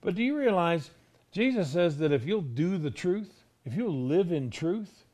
But 0.01 0.15
do 0.15 0.23
you 0.23 0.37
realize 0.37 0.91
Jesus 1.31 1.71
says 1.71 1.99
that 1.99 2.13
if 2.13 2.25
you'll 2.25 2.43
do 2.43 2.79
the 2.79 2.91
truth, 2.91 3.45
if 3.65 3.75
you'll 3.75 4.07
live 4.07 4.33
in 4.33 4.51
truth, 4.51 5.05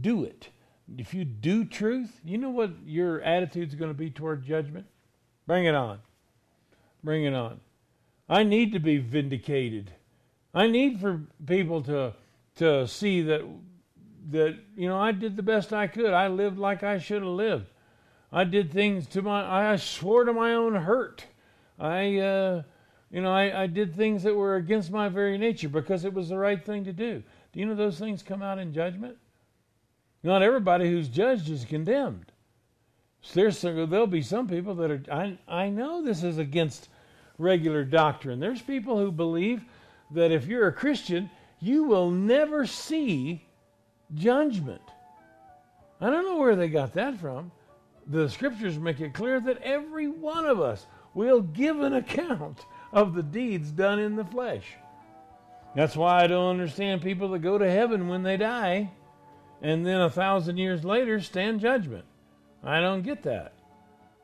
do 0.00 0.24
it. 0.24 0.48
If 0.98 1.14
you 1.14 1.24
do 1.24 1.64
truth, 1.64 2.20
you 2.24 2.36
know 2.38 2.50
what 2.50 2.70
your 2.84 3.22
attitude's 3.22 3.74
going 3.74 3.90
to 3.90 3.98
be 3.98 4.10
toward 4.10 4.44
judgment? 4.44 4.86
Bring 5.46 5.64
it 5.64 5.74
on. 5.74 6.00
Bring 7.02 7.24
it 7.24 7.34
on. 7.34 7.60
I 8.28 8.42
need 8.42 8.72
to 8.72 8.78
be 8.78 8.98
vindicated 8.98 9.92
I 10.54 10.68
need 10.68 11.00
for 11.00 11.20
people 11.44 11.82
to 11.82 12.14
to 12.56 12.86
see 12.86 13.22
that 13.22 13.42
that 14.30 14.56
you 14.76 14.88
know 14.88 14.98
I 14.98 15.12
did 15.12 15.36
the 15.36 15.42
best 15.42 15.72
I 15.72 15.86
could. 15.86 16.12
I 16.12 16.28
lived 16.28 16.58
like 16.58 16.82
I 16.82 16.98
should 16.98 17.22
have 17.22 17.30
lived. 17.30 17.66
I 18.32 18.44
did 18.44 18.72
things 18.72 19.06
to 19.08 19.22
my 19.22 19.72
I 19.72 19.76
swore 19.76 20.24
to 20.24 20.32
my 20.32 20.54
own 20.54 20.74
hurt. 20.74 21.24
I 21.78 22.18
uh, 22.18 22.62
you 23.10 23.22
know 23.22 23.32
I, 23.32 23.62
I 23.62 23.66
did 23.66 23.94
things 23.94 24.22
that 24.22 24.34
were 24.34 24.56
against 24.56 24.90
my 24.90 25.08
very 25.08 25.38
nature 25.38 25.68
because 25.68 26.04
it 26.04 26.14
was 26.14 26.28
the 26.28 26.38
right 26.38 26.64
thing 26.64 26.84
to 26.84 26.92
do. 26.92 27.22
Do 27.52 27.60
you 27.60 27.66
know 27.66 27.74
those 27.74 27.98
things 27.98 28.22
come 28.22 28.42
out 28.42 28.58
in 28.58 28.72
judgment? 28.72 29.16
Not 30.22 30.42
everybody 30.42 30.90
who's 30.90 31.08
judged 31.08 31.50
is 31.50 31.64
condemned. 31.64 32.32
There's, 33.32 33.60
there'll 33.60 34.06
be 34.06 34.22
some 34.22 34.48
people 34.48 34.74
that 34.76 34.90
are. 34.90 35.02
I 35.10 35.38
I 35.46 35.68
know 35.68 36.02
this 36.02 36.22
is 36.22 36.38
against 36.38 36.88
regular 37.38 37.84
doctrine. 37.84 38.40
There's 38.40 38.62
people 38.62 38.98
who 38.98 39.10
believe 39.10 39.64
that 40.10 40.30
if 40.32 40.46
you're 40.46 40.68
a 40.68 40.72
Christian, 40.72 41.30
you 41.60 41.84
will 41.84 42.10
never 42.10 42.66
see 42.66 43.46
judgment. 44.12 44.82
I 46.00 46.10
don't 46.10 46.24
know 46.24 46.36
where 46.36 46.56
they 46.56 46.68
got 46.68 46.92
that 46.94 47.18
from. 47.18 47.52
The 48.06 48.28
scriptures 48.28 48.78
make 48.78 49.00
it 49.00 49.14
clear 49.14 49.40
that 49.40 49.62
every 49.62 50.08
one 50.08 50.44
of 50.44 50.60
us 50.60 50.86
will 51.14 51.40
give 51.40 51.80
an 51.80 51.94
account 51.94 52.66
of 52.92 53.14
the 53.14 53.22
deeds 53.22 53.70
done 53.70 53.98
in 53.98 54.16
the 54.16 54.24
flesh. 54.24 54.74
That's 55.74 55.96
why 55.96 56.22
I 56.22 56.26
don't 56.26 56.50
understand 56.50 57.02
people 57.02 57.28
that 57.30 57.40
go 57.40 57.58
to 57.58 57.70
heaven 57.70 58.08
when 58.08 58.22
they 58.22 58.36
die 58.36 58.90
and 59.62 59.86
then 59.86 60.00
a 60.00 60.10
thousand 60.10 60.58
years 60.58 60.84
later 60.84 61.20
stand 61.20 61.60
judgment. 61.60 62.04
I 62.62 62.80
don't 62.80 63.02
get 63.02 63.22
that. 63.22 63.52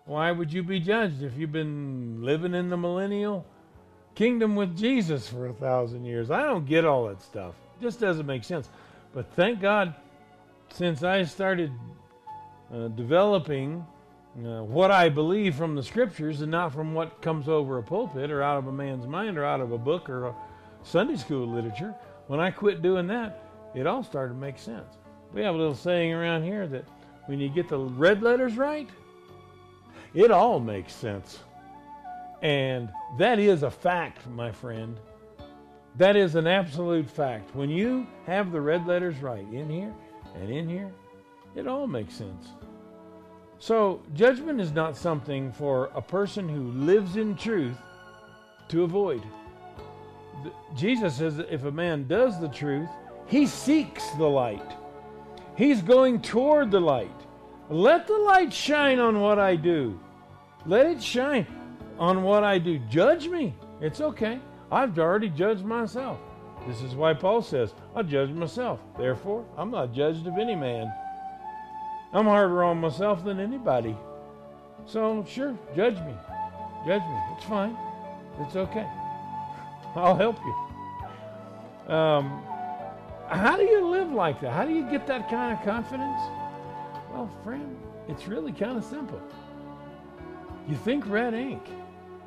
Why 0.05 0.31
would 0.33 0.53
you 0.53 0.63
be 0.63 0.81
judged 0.81 1.23
if 1.23 1.37
you've 1.37 1.53
been 1.53 2.23
living 2.23 2.55
in 2.55 2.69
the 2.69 2.77
millennial 2.77 3.47
kingdom 4.15 4.57
with 4.57 4.77
Jesus 4.77 5.29
for 5.29 5.47
a 5.47 5.53
thousand 5.53 6.05
years? 6.05 6.31
I 6.31 6.43
don't 6.43 6.67
get 6.67 6.85
all 6.85 7.09
that 7.09 7.23
stuff. 7.23 7.55
It 7.79 7.85
just 7.85 8.01
doesn't 8.01 8.27
make 8.27 8.45
sense. 8.45 8.69
But 9.13 9.33
thank 9.35 9.61
God, 9.61 9.95
since 10.73 11.03
I 11.03 11.25
started 11.25 11.73
uh, 12.73 12.89
developing 12.89 13.85
uh, 14.39 14.63
what 14.63 14.93
I 14.93 15.09
believe 15.09 15.57
from 15.57 15.75
the 15.75 15.83
scriptures 15.83 16.41
and 16.43 16.51
not 16.51 16.73
from 16.73 16.95
what 16.95 17.21
comes 17.21 17.49
over 17.49 17.79
a 17.79 17.83
pulpit 17.83 18.31
or 18.31 18.43
out 18.43 18.59
of 18.59 18.69
a 18.69 18.73
man's 18.73 19.07
mind 19.07 19.37
or 19.37 19.45
out 19.45 19.61
of 19.61 19.73
a 19.73 19.79
book 19.79 20.09
or 20.09 20.27
a 20.27 20.35
Sunday 20.85 21.17
school 21.17 21.49
literature, 21.49 21.95
when 22.29 22.39
I 22.39 22.53
quit 22.53 22.83
doing 22.83 23.09
that, 23.09 23.43
it 23.75 23.87
all 23.87 24.05
started 24.05 24.35
to 24.35 24.39
make 24.39 24.59
sense. 24.59 24.95
We 25.33 25.43
have 25.43 25.55
a 25.55 25.59
little 25.59 25.75
saying 25.75 26.13
around 26.13 26.45
here 26.45 26.69
that 26.69 26.85
when 27.27 27.41
you 27.41 27.49
get 27.49 27.69
the 27.69 27.79
red 27.79 28.23
letters 28.23 28.57
right, 28.57 28.89
it 30.15 30.31
all 30.31 30.61
makes 30.61 30.93
sense. 30.93 31.41
And 32.43 32.89
that 33.19 33.39
is 33.39 33.65
a 33.65 33.71
fact, 33.71 34.29
my 34.29 34.53
friend. 34.53 34.99
That 35.97 36.17
is 36.17 36.35
an 36.35 36.47
absolute 36.47 37.11
fact. 37.11 37.55
When 37.55 37.71
you 37.71 38.07
have 38.27 38.53
the 38.53 38.61
red 38.61 38.87
letters 38.87 39.21
right 39.21 39.47
in 39.53 39.69
here 39.69 39.93
and 40.35 40.51
in 40.51 40.69
here, 40.69 40.93
it 41.55 41.67
all 41.67 41.87
makes 41.87 42.15
sense. 42.15 42.49
So, 43.59 44.01
judgment 44.15 44.61
is 44.61 44.73
not 44.73 44.97
something 44.97 45.53
for 45.53 45.91
a 45.95 46.01
person 46.01 46.49
who 46.49 46.71
lives 46.71 47.17
in 47.17 47.37
truth 47.37 47.77
to 48.69 48.85
avoid. 48.85 49.23
Jesus 50.75 51.17
says 51.17 51.37
that 51.37 51.53
if 51.53 51.65
a 51.65 51.71
man 51.71 52.07
does 52.07 52.41
the 52.41 52.49
truth, 52.49 52.89
he 53.27 53.47
seeks 53.47 54.09
the 54.13 54.25
light. 54.25 54.73
He's 55.57 55.83
going 55.83 56.23
toward 56.23 56.71
the 56.71 56.81
light. 56.81 57.11
Let 57.69 58.07
the 58.07 58.17
light 58.17 58.53
shine 58.53 58.99
on 58.99 59.21
what 59.21 59.39
I 59.39 59.57
do. 59.57 60.01
Let 60.65 60.87
it 60.87 61.03
shine 61.03 61.47
on 61.99 62.23
what 62.23 62.45
I 62.45 62.59
do. 62.59 62.79
Judge 62.89 63.29
me. 63.29 63.55
It's 63.81 64.01
okay. 64.01 64.41
I've 64.73 64.99
already 64.99 65.29
judged 65.29 65.65
myself. 65.65 66.19
This 66.67 66.83
is 66.83 66.95
why 66.95 67.15
Paul 67.15 67.43
says, 67.43 67.75
I 67.95 68.03
judge 68.03 68.31
myself. 68.31 68.81
Therefore, 68.99 69.45
I'm 69.57 69.71
not 69.71 69.93
judged 69.93 70.27
of 70.27 70.39
any 70.39 70.55
man. 70.55 70.93
I'm 72.13 72.27
harder 72.27 72.63
on 72.65 72.79
myself 72.79 73.25
than 73.25 73.41
anybody. 73.41 73.97
So, 74.87 75.25
sure, 75.29 75.57
judge 75.75 75.97
me. 75.97 76.15
Judge 76.87 77.03
me. 77.03 77.21
It's 77.37 77.45
fine. 77.45 77.77
It's 78.41 78.57
okay. 78.57 78.87
I'll 79.95 80.17
help 80.17 80.39
you. 80.45 81.95
Um, 81.95 82.43
how 83.29 83.57
do 83.57 83.65
you 83.65 83.87
live 83.87 84.13
like 84.13 84.41
that? 84.41 84.53
How 84.53 84.65
do 84.65 84.73
you 84.73 84.89
get 84.91 85.07
that 85.07 85.29
kind 85.31 85.57
of 85.57 85.65
confidence? 85.65 86.21
Well, 87.13 87.31
friend, 87.43 87.77
it's 88.09 88.29
really 88.29 88.53
kind 88.53 88.77
of 88.77 88.85
simple. 88.85 89.21
You 90.69 90.77
think 90.77 91.07
red 91.09 91.35
ink. 91.35 91.63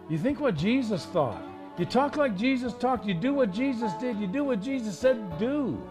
You 0.10 0.18
think 0.18 0.40
what 0.40 0.56
Jesus 0.56 1.06
thought. 1.06 1.42
You 1.78 1.86
talk 1.86 2.18
like 2.18 2.38
Jesus 2.38 2.74
talked. 2.74 3.06
You 3.06 3.16
do 3.16 3.34
what 3.34 3.52
Jesus 3.52 3.92
did. 3.94 4.20
You 4.20 4.28
do 4.28 4.44
what 4.44 4.62
Jesus 4.62 4.98
said 4.98 5.40
do. 5.40 5.82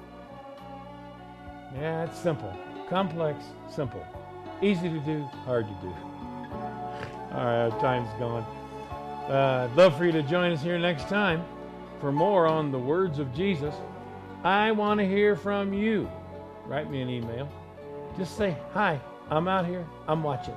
Yeah, 1.75 2.05
it's 2.05 2.19
simple. 2.19 2.55
Complex, 2.89 3.43
simple. 3.69 4.05
Easy 4.61 4.89
to 4.89 5.01
do, 5.01 5.23
hard 5.45 5.67
to 5.67 5.75
do. 5.81 5.89
All 7.33 7.45
right, 7.45 7.81
time's 7.81 8.13
gone. 8.21 8.45
Uh, 9.29 9.69
I'd 9.71 9.77
love 9.77 9.97
for 9.97 10.05
you 10.05 10.13
to 10.13 10.23
join 10.23 10.53
us 10.53 10.63
here 10.63 10.79
next 10.79 11.09
time 11.09 11.45
for 12.01 12.13
more 12.13 12.47
on 12.47 12.71
the 12.71 12.79
words 12.79 13.19
of 13.19 13.35
Jesus. 13.35 13.75
I 14.45 14.71
want 14.71 15.01
to 15.01 15.07
hear 15.07 15.35
from 15.35 15.73
you. 15.73 16.09
Write 16.67 16.91
me 16.91 17.03
an 17.03 17.09
email. 17.09 17.49
Just 18.17 18.37
say, 18.37 18.57
Hi, 18.73 19.01
I'm 19.31 19.49
out 19.49 19.67
here. 19.67 19.87
I'm 20.07 20.23
watching. 20.23 20.55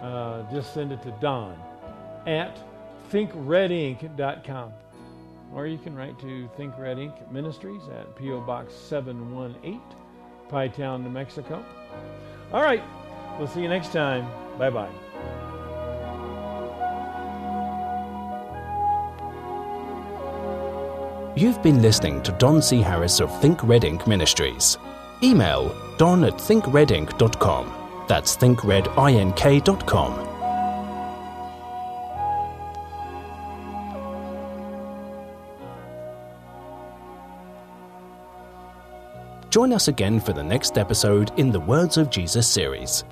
Uh, 0.00 0.50
just 0.50 0.74
send 0.74 0.92
it 0.92 1.02
to 1.02 1.10
Don 1.20 1.56
at 2.26 2.58
thinkredink.com. 3.10 4.72
Or 5.54 5.66
you 5.66 5.78
can 5.78 5.94
write 5.94 6.18
to 6.20 6.48
Think 6.56 6.76
Red 6.78 6.98
Ink 6.98 7.14
Ministries 7.30 7.82
at 7.88 8.14
P.O. 8.16 8.40
Box 8.40 8.74
718, 8.74 9.80
Pie 10.48 10.68
Town, 10.68 11.04
New 11.04 11.10
Mexico. 11.10 11.64
All 12.52 12.62
right, 12.62 12.82
we'll 13.38 13.48
see 13.48 13.62
you 13.62 13.68
next 13.68 13.92
time. 13.92 14.26
Bye 14.58 14.70
bye. 14.70 14.90
You've 21.36 21.62
been 21.62 21.82
listening 21.82 22.22
to 22.22 22.32
Don 22.32 22.62
C. 22.62 22.80
Harris 22.80 23.20
of 23.20 23.40
Think 23.42 23.62
Red 23.62 23.84
Ink 23.84 24.06
Ministries. 24.06 24.78
Email 25.22 25.74
don 25.98 26.24
at 26.24 26.32
thinkredink.com. 26.34 28.04
That's 28.08 28.36
thinkredink.com. 28.36 30.25
Join 39.56 39.72
us 39.72 39.88
again 39.88 40.20
for 40.20 40.34
the 40.34 40.42
next 40.42 40.76
episode 40.76 41.32
in 41.38 41.50
the 41.50 41.58
Words 41.58 41.96
of 41.96 42.10
Jesus 42.10 42.46
series. 42.46 43.04